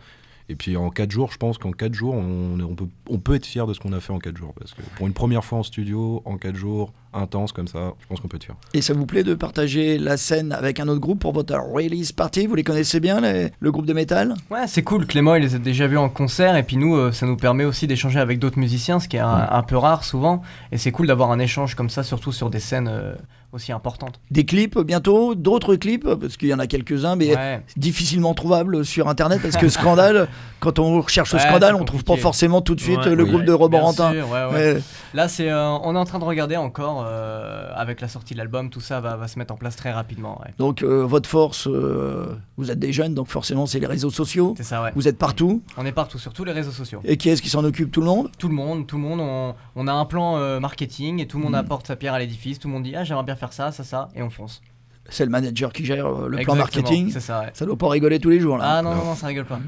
Et 0.48 0.56
puis 0.56 0.78
en 0.78 0.92
4 0.92 1.10
jours, 1.12 1.32
je 1.32 1.38
pense 1.38 1.58
qu'en 1.58 1.72
4 1.72 1.94
jours, 1.96 2.14
on 2.16 2.76
peut, 2.76 2.86
on 3.10 3.18
peut 3.18 3.34
être 3.36 3.48
fier 3.48 3.66
de 3.66 3.74
ce 3.74 3.80
qu'on 3.80 3.94
a 3.94 4.00
fait 4.00 4.14
en 4.14 4.20
4 4.20 4.38
jours. 4.38 4.54
Parce 4.60 4.74
que 4.76 4.82
pour 4.96 5.08
une 5.08 5.14
première 5.14 5.44
fois 5.44 5.58
en 5.60 5.64
studio, 5.64 6.22
en 6.26 6.38
4 6.38 6.56
jours, 6.56 6.94
intense 7.16 7.51
comme 7.51 7.68
ça, 7.68 7.93
je 7.99 8.07
pense 8.07 8.20
qu'on 8.20 8.28
peut 8.28 8.38
être 8.38 8.43
fier. 8.43 8.55
Et 8.74 8.82
ça 8.82 8.93
vous 8.93 9.05
plaît 9.05 9.24
de 9.24 9.34
partager 9.34 9.97
la 9.97 10.18
scène 10.18 10.51
avec 10.51 10.80
un 10.80 10.88
autre 10.88 10.99
groupe 10.99 11.20
pour 11.20 11.32
votre 11.34 11.55
release 11.55 12.11
party? 12.11 12.47
Vous 12.47 12.55
les 12.55 12.63
connaissez 12.63 12.99
bien, 12.99 13.22
les- 13.22 13.51
le 13.59 13.72
groupe 13.72 13.86
de 13.86 13.93
métal? 13.93 14.36
Ouais, 14.51 14.68
c'est 14.68 14.84
cool. 14.84 15.05
Clément, 15.07 15.36
il 15.36 15.43
les 15.43 15.55
a 15.55 15.59
déjà 15.59 15.88
vus 15.88 15.97
en 15.97 16.09
concert 16.09 16.55
et 16.57 16.63
puis 16.63 16.78
nous, 16.78 16.95
euh, 16.95 17.11
ça 17.11 17.26
nous 17.26 17.38
permet 17.38 17.66
aussi 17.66 17.88
d'échanger 17.88 18.20
avec 18.20 18.39
d'autres 18.39 18.59
musiciens, 18.59 18.99
ce 18.99 19.07
qui 19.07 19.18
est 19.18 19.22
un, 19.22 19.47
un 19.49 19.63
peu 19.63 19.78
rare 19.78 20.03
souvent. 20.03 20.41
Et 20.72 20.78
c'est 20.78 20.91
cool 20.91 21.07
d'avoir 21.07 21.32
un 21.32 21.39
échange 21.39 21.76
comme 21.76 21.89
ça, 21.89 22.03
surtout 22.03 22.32
sur 22.32 22.49
des 22.49 22.59
scènes 22.59 22.88
euh, 22.91 23.16
aussi 23.53 23.72
importantes. 23.72 24.20
Des 24.32 24.43
clips 24.43 24.78
bientôt, 24.80 25.34
d'autres 25.34 25.76
clips, 25.78 26.03
parce 26.20 26.36
qu'il 26.36 26.49
y 26.49 26.53
en 26.53 26.59
a 26.59 26.68
quelques-uns, 26.68 27.16
mais 27.16 27.34
Ouais. 27.36 27.61
difficilement 27.78 28.34
trouvables 28.34 28.84
sur 28.84 29.07
internet. 29.07 29.39
Parce 29.41 29.55
que 29.55 29.70
Scandale, 29.70 30.28
quand 30.59 30.78
on 30.80 31.01
recherche 31.01 31.34
Ouais, 31.34 31.39
Scandale, 31.39 31.76
on 31.76 31.86
trouve 31.86 32.03
pas 32.03 32.18
forcément 32.18 32.59
tout 32.61 32.76
de 32.76 32.82
suite 32.82 32.97
Ouais, 33.05 33.16
le 33.16 33.24
oui. 33.24 33.30
groupe 33.30 33.45
de 33.45 33.53
Roborantin. 33.53 34.11
Ouais, 34.13 34.45
ouais. 34.53 34.82
Là, 35.13 35.30
c'est, 35.30 35.49
euh, 35.49 35.70
on 35.84 35.95
est 35.95 35.97
en 35.99 36.03
train 36.03 36.20
de 36.20 36.26
regarder 36.26 36.57
encore 36.57 37.05
euh, 37.06 37.72
avec 37.76 38.01
la 38.01 38.08
sortie 38.08 38.34
de 38.34 38.39
l'album, 38.39 38.70
tout 38.70 38.82
ça 38.82 38.99
va, 39.01 39.16
va 39.16 39.28
se 39.28 39.38
mettre 39.39 39.53
en 39.53 39.58
place 39.58 39.76
très 39.76 39.91
rapidement. 39.91 40.39
ouais. 40.43 40.53
Donc 40.58 40.82
euh, 40.84 41.03
votre 41.06 41.30
force, 41.30 41.68
euh, 41.68 42.36
vous 42.58 42.72
êtes 42.72 42.80
des 42.80 42.91
jeunes, 42.93 43.14
donc 43.14 43.28
forcément 43.28 43.66
c'est 43.66 43.80
les 43.80 43.88
réseaux 43.88 44.10
sociaux. 44.10 44.53
C'est 44.58 44.64
ça, 44.64 44.84
ouais. 44.84 44.91
Vous 44.95 45.08
êtes 45.08 45.18
partout. 45.18 45.62
On 45.78 45.86
est 45.86 45.91
partout 45.91 46.18
sur 46.20 46.34
tous 46.34 46.43
les 46.43 46.51
réseaux 46.51 46.72
sociaux. 46.72 47.01
Et 47.06 47.18
qui 47.18 47.30
est-ce 47.30 47.41
qui 47.41 47.49
s'en 47.49 47.64
occupe? 47.64 47.91
Tout 47.91 48.01
le 48.01 48.08
monde? 48.08 48.30
Tout 48.38 48.47
le 48.49 48.56
monde, 48.56 48.88
tout 48.88 48.97
le 48.97 49.03
monde, 49.03 49.20
on, 49.22 49.56
on 49.76 49.88
a 49.88 49.93
un 49.93 50.06
plan 50.06 50.60
marketing 50.60 51.20
et 51.22 51.28
tout 51.28 51.38
le 51.38 51.43
monde 51.43 51.53
Mm. 51.53 51.56
apporte 51.56 51.88
sa 51.88 51.95
pierre 51.95 52.14
à 52.14 52.20
l'édifice. 52.20 52.60
Tout 52.60 52.68
le 52.68 52.74
monde 52.74 52.84
dit 52.84 52.95
ah 52.95 53.03
j'aimerais 53.03 53.24
bien 53.24 53.36
faire 53.36 53.53
ça, 53.53 53.72
ça, 53.72 53.84
ça, 53.84 54.10
et 54.16 54.22
on 54.22 54.30
fonce. 54.30 54.62
C'est 55.10 55.24
le 55.24 55.30
manager 55.30 55.72
qui 55.72 55.86
gère 55.86 56.08
euh, 56.08 56.28
le 56.28 56.38
plan 56.39 56.56
marketing. 56.56 57.12
ça, 57.20 57.41
ouais. 57.41 57.51
Ça 57.53 57.66
doit 57.66 57.78
pas 57.78 57.89
rigoler 57.89 58.20
tous 58.20 58.30
les 58.32 58.39
jours 58.39 58.58
là. 58.58 58.66
Ah 58.78 58.82
non, 58.82 58.95
non, 58.95 59.06
non, 59.06 59.16
ça 59.16 59.28
rigole 59.28 59.45
pas. 59.45 59.60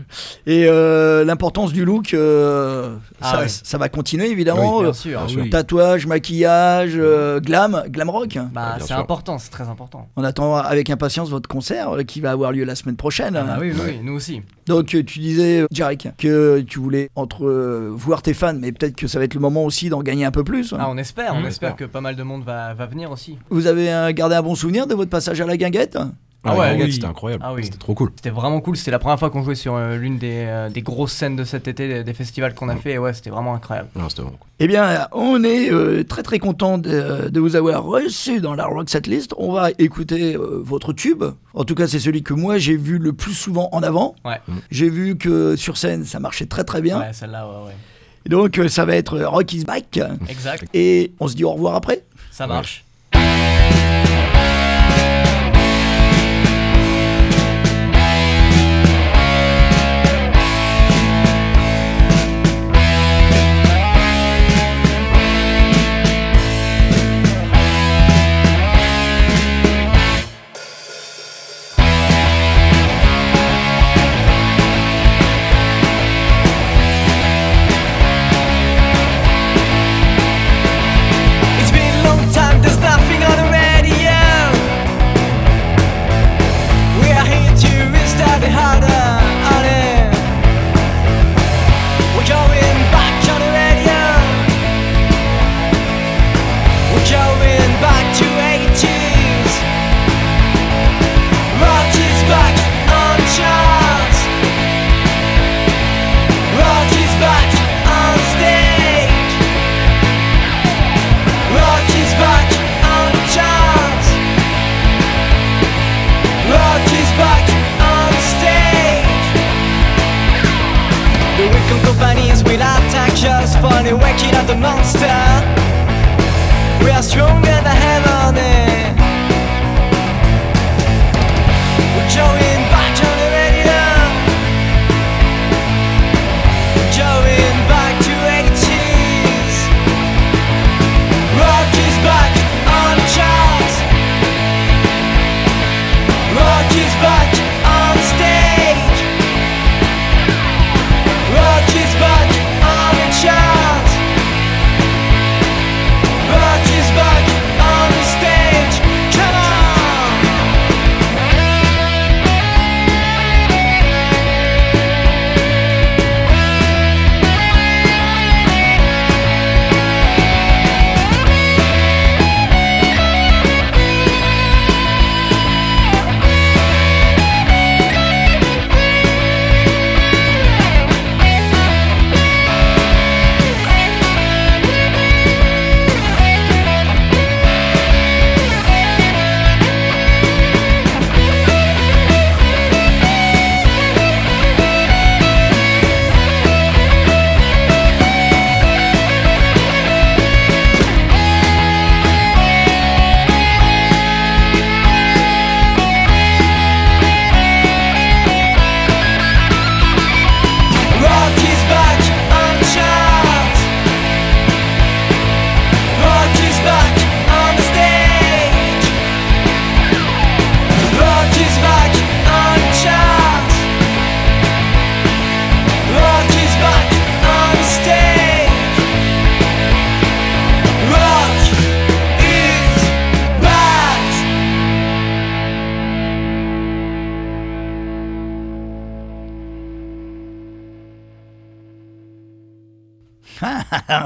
Et 0.48 0.66
euh, 0.68 1.24
l'importance 1.24 1.72
du 1.74 1.86
look, 1.86 2.14
euh, 2.14 2.96
Ah 3.22 3.32
ça, 3.32 3.40
oui. 3.44 3.50
ça 3.50 3.78
va 3.78 3.88
continuer 3.90 4.30
évidemment. 4.32 4.78
Oui, 4.78 4.84
bien 4.86 4.94
sûr, 4.94 5.20
bien 5.20 5.28
sûr. 5.28 5.50
Tatouage, 5.52 6.08
maquillage, 6.08 6.94
euh, 6.96 7.40
glam, 7.40 7.84
glam 7.90 8.10
rock. 8.10 8.38
Bah, 8.54 8.78
c'est 8.80 8.94
important, 8.94 9.38
c'est 9.38 9.52
très 9.52 9.68
important. 9.70 10.08
On 10.16 10.24
attend 10.24 10.56
avec 10.56 10.90
impatience 10.90 11.30
votre 11.30 11.48
concert 11.48 11.98
euh, 11.98 12.04
qui 12.04 12.20
va 12.20 12.32
avoir 12.32 12.52
lieu 12.52 12.64
la 12.64 12.76
semaine 12.76 12.96
prochaine. 12.98 13.36
Ah 13.36 13.44
bah 13.44 13.58
oui, 13.60 13.72
oui, 13.74 13.82
oui, 13.86 14.00
nous 14.04 14.14
aussi. 14.14 14.42
Donc 14.66 14.88
tu 14.88 15.04
disais, 15.04 15.66
Jarek, 15.72 16.10
que 16.18 16.62
tu 16.62 16.80
voulais 16.80 17.10
entre 17.16 17.46
euh, 17.46 17.90
voir 17.94 18.22
tes 18.22 18.34
fans, 18.34 18.56
mais 18.60 18.72
peut-être 18.72 18.96
que 18.96 19.08
ça 19.08 19.20
va 19.20 19.26
être 19.26 19.34
le 19.36 19.40
moment 19.40 19.64
aussi 19.66 19.90
d'en 19.90 20.02
gagner 20.02 20.26
un 20.26 20.32
peu 20.32 20.44
plus. 20.44 20.74
Ah, 20.78 20.88
on 20.90 20.98
espère, 20.98 21.36
on 21.36 21.46
espère 21.46 21.76
que 21.76 21.86
pas 21.86 22.02
mal 22.02 22.16
de 22.16 22.24
monde 22.24 22.44
va, 22.44 22.74
va 22.74 22.86
venir 22.88 23.12
aussi. 23.12 23.38
Vous 23.50 23.68
avez 23.68 23.94
euh, 23.94 24.12
gardé 24.12 24.36
un 24.36 24.42
bon 24.42 24.56
souvenir 24.56 24.88
de 24.88 24.96
votre 24.96 25.10
passage 25.12 25.27
à 25.28 25.46
la 25.46 25.58
guinguette? 25.58 25.98
Ah 26.44 26.56
ouais, 26.56 26.78
oui. 26.82 26.94
c'était 26.94 27.08
incroyable. 27.08 27.44
Ah 27.46 27.54
oui. 27.54 27.66
C'était 27.66 27.78
trop 27.78 27.94
cool. 27.94 28.12
C'était 28.16 28.30
vraiment 28.30 28.62
cool. 28.62 28.78
C'était 28.78 28.92
la 28.92 29.00
première 29.00 29.20
fois 29.20 29.30
qu'on 29.30 29.44
jouait 29.44 29.56
sur 29.56 29.76
euh, 29.76 29.98
l'une 29.98 30.18
des, 30.18 30.46
euh, 30.48 30.70
des 30.70 30.82
grosses 30.82 31.12
scènes 31.12 31.36
de 31.36 31.44
cet 31.44 31.68
été, 31.68 31.90
des, 31.90 32.04
des 32.06 32.14
festivals 32.14 32.54
qu'on 32.54 32.70
a 32.70 32.78
fait. 32.78 32.94
Et 32.94 32.98
ouais, 32.98 33.14
c'était 33.14 33.32
vraiment 33.32 33.54
incroyable. 33.54 33.90
Non, 33.96 34.08
c'était 34.08 34.22
vraiment 34.22 34.38
cool. 34.38 34.48
Eh 34.60 34.68
bien, 34.68 35.08
on 35.12 35.44
est 35.44 35.72
euh, 35.72 36.04
très 36.06 36.24
très 36.24 36.40
content 36.40 36.78
de, 36.78 37.28
de 37.28 37.40
vous 37.42 37.58
avoir 37.58 37.84
reçu 37.84 38.40
dans 38.40 38.56
la 38.56 38.66
Rock 38.66 38.90
Set 38.90 39.08
List. 39.08 39.34
On 39.38 39.52
va 39.52 39.72
écouter 39.78 40.38
euh, 40.38 40.62
votre 40.64 40.94
tube. 40.94 41.24
En 41.54 41.66
tout 41.66 41.76
cas, 41.76 41.88
c'est 41.88 42.00
celui 42.00 42.24
que 42.24 42.34
moi 42.34 42.58
j'ai 42.60 42.78
vu 42.78 42.98
le 42.98 43.12
plus 43.12 43.34
souvent 43.34 43.68
en 43.74 43.84
avant. 43.84 44.16
Ouais. 44.24 44.40
J'ai 44.72 44.90
vu 44.90 45.18
que 45.18 45.58
sur 45.58 45.76
scène, 45.76 46.06
ça 46.06 46.20
marchait 46.20 46.46
très 46.46 46.64
très 46.64 46.82
bien. 46.82 47.00
Ouais, 47.00 47.14
celle-là, 47.14 47.46
ouais, 47.48 47.74
donc, 48.30 48.58
euh, 48.58 48.68
ça 48.68 48.84
va 48.86 48.96
être 48.96 49.20
Rock 49.22 49.54
is 49.54 49.64
Back. 49.64 50.00
Exact. 50.30 50.66
Et 50.74 51.14
on 51.20 51.28
se 51.28 51.36
dit 51.36 51.46
au 51.46 51.52
revoir 51.52 51.76
après. 51.76 52.04
Ça 52.32 52.46
marche. 52.46 52.84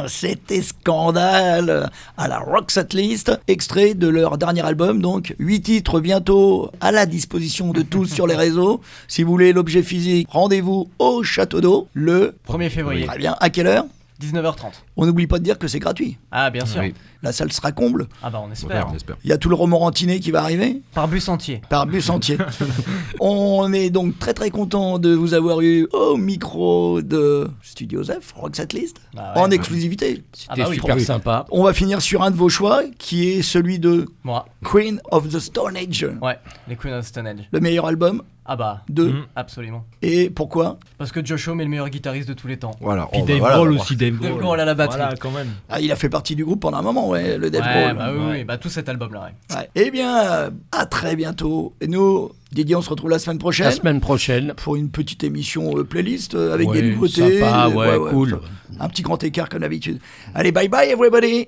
C'était 0.08 0.62
Scandale 0.62 1.90
à 2.18 2.28
la 2.28 2.40
Rock 2.40 2.72
Set 2.72 2.94
List, 2.94 3.32
extrait 3.48 3.94
de 3.94 4.08
leur 4.08 4.38
dernier 4.38 4.62
album, 4.66 5.02
donc 5.02 5.36
8 5.40 5.62
titres 5.62 6.00
bientôt 6.00 6.72
à 6.82 6.92
la 6.92 7.06
disposition 7.06 7.72
de 7.72 7.82
tous 7.82 8.06
sur 8.06 8.28
les 8.28 8.36
réseaux. 8.36 8.82
Si 9.08 9.24
vous 9.24 9.32
voulez 9.32 9.52
l'objet 9.52 9.84
physique, 9.84 10.28
rendez-vous 10.30 10.90
au 11.00 11.24
Château 11.24 11.60
d'eau 11.60 11.88
le 11.94 12.36
1er 12.48 12.70
février. 12.70 13.06
Très 13.06 13.18
bien, 13.18 13.36
à 13.40 13.50
quelle 13.50 13.68
heure? 13.68 13.86
19h30. 14.22 14.72
On 14.98 15.06
n'oublie 15.06 15.28
pas 15.28 15.40
de 15.40 15.44
dire 15.44 15.58
que 15.58 15.68
c'est 15.68 15.80
gratuit. 15.80 16.18
Ah, 16.32 16.50
bien 16.50 16.66
sûr. 16.66 16.82
Oui. 16.82 16.94
La 17.24 17.32
salle 17.32 17.52
sera 17.52 17.72
comble. 17.72 18.08
Ah, 18.24 18.30
bah, 18.30 18.42
on 18.44 18.52
espère. 18.52 18.88
on 18.92 18.96
espère. 18.96 19.16
Il 19.24 19.30
y 19.30 19.34
a 19.34 19.38
tout 19.38 19.50
le 19.50 19.56
romorantiné 19.56 20.20
qui 20.20 20.32
va 20.32 20.42
arriver 20.42 20.82
Par 20.94 21.08
bus 21.08 21.28
entier. 21.30 21.62
par 21.70 21.86
bus 21.86 22.10
entier. 22.10 22.38
On 23.20 23.72
est 23.74 23.90
donc 23.90 24.18
très 24.20 24.34
très 24.34 24.50
content 24.50 25.00
de 25.00 25.14
vous 25.14 25.34
avoir 25.34 25.62
eu 25.62 25.88
au 25.94 26.18
micro 26.18 27.02
de 27.02 27.50
Studio 27.62 28.04
Zef, 28.04 28.34
Rock 28.36 28.56
Set 28.56 28.74
List, 28.74 28.98
Bah 29.14 29.34
ouais. 29.36 29.42
en 29.42 29.52
exclusivité. 29.52 30.24
Ah, 30.24 30.28
C'était 30.34 30.62
bah 30.64 30.68
oui. 30.70 30.76
super 30.76 31.00
sympa. 31.00 31.46
On 31.52 31.64
va 31.64 31.74
finir 31.74 32.02
sur 32.02 32.24
un 32.24 32.32
de 32.32 32.36
vos 32.36 32.50
choix, 32.50 32.82
qui 32.98 33.30
est 33.30 33.42
celui 33.42 33.80
de 33.80 34.08
Moi. 34.24 34.46
Queen 34.64 35.00
of 35.12 35.28
the 35.30 35.40
Stone 35.40 35.78
Age, 35.78 36.08
Ouais, 36.22 36.38
les 36.68 36.76
Queen 36.76 36.94
of 36.94 37.06
Stone 37.06 37.28
Age. 37.28 37.48
le 37.52 37.60
meilleur 37.60 37.86
album 37.88 38.24
Ah, 38.46 38.56
bah. 38.56 38.82
de. 38.90 39.06
Mhm. 39.06 39.26
Absolument. 39.36 39.86
Et 40.02 40.30
pourquoi 40.30 40.78
Parce 40.98 41.12
que 41.12 41.24
Josh 41.24 41.48
Homme 41.48 41.62
est 41.62 41.66
le 41.66 41.70
meilleur 41.70 41.90
guitariste 41.90 42.28
de 42.28 42.34
tous 42.34 42.48
les 42.48 42.58
temps. 42.58 42.72
Voilà. 42.82 43.08
Puis 43.12 43.22
Oh, 43.22 43.26
bah 43.26 43.28
Dave 43.34 43.40
voilà, 43.40 43.56
Grohl 43.58 43.72
aussi, 43.74 43.96
Dave 43.96 44.18
Dave 44.18 44.32
Grohl. 44.32 44.42
Grohl 44.42 44.60
à 44.60 44.66
la 44.66 44.74
batterie. 44.74 44.98
Voilà, 44.98 45.16
quand 45.16 45.32
même. 45.32 45.50
ah, 45.70 45.80
Il 45.80 45.92
a 45.92 45.96
fait 45.96 46.10
partie 46.10 46.36
du 46.36 46.44
groupe 46.44 46.60
pendant 46.62 46.78
un 46.78 46.82
moment, 46.82 47.08
ouais, 47.12 47.38
le 47.38 47.50
Dave 47.50 47.62
ouais, 47.66 47.84
Grohl. 47.84 47.98
bah 47.98 48.12
oui, 48.16 48.26
Ouais. 48.26 48.44
bah 48.44 48.58
tout 48.58 48.70
cet 48.70 48.90
album-là, 48.90 49.30
ouais. 49.50 49.56
Ouais. 49.58 49.70
Eh 49.76 49.92
bien, 49.92 50.52
à 50.72 50.86
très 50.86 51.16
bientôt. 51.16 51.74
Et 51.82 51.88
nous, 51.88 52.32
Didier, 52.52 52.76
on 52.76 52.82
se 52.82 52.90
retrouve 52.90 53.10
la 53.10 53.20
semaine 53.20 53.38
prochaine. 53.38 53.66
La 53.66 53.72
semaine 53.72 54.00
prochaine. 54.02 54.54
Pour 54.58 54.76
une 54.76 54.90
petite 54.90 55.24
émission 55.24 55.78
euh, 55.78 55.84
playlist 55.84 56.36
euh, 56.36 56.54
avec 56.54 56.68
Ouais, 56.70 56.82
des 56.82 56.92
nouveautés. 56.92 57.40
sympa, 57.40 57.70
ouais, 57.70 57.98
cool. 58.10 58.40
Un 58.80 58.88
petit 58.90 59.02
grand 59.04 59.24
écart 59.24 59.48
comme 59.50 59.62
d'habitude. 59.62 60.00
Allez, 60.36 60.52
bye 60.52 60.68
bye 60.68 60.90
everybody 60.90 61.48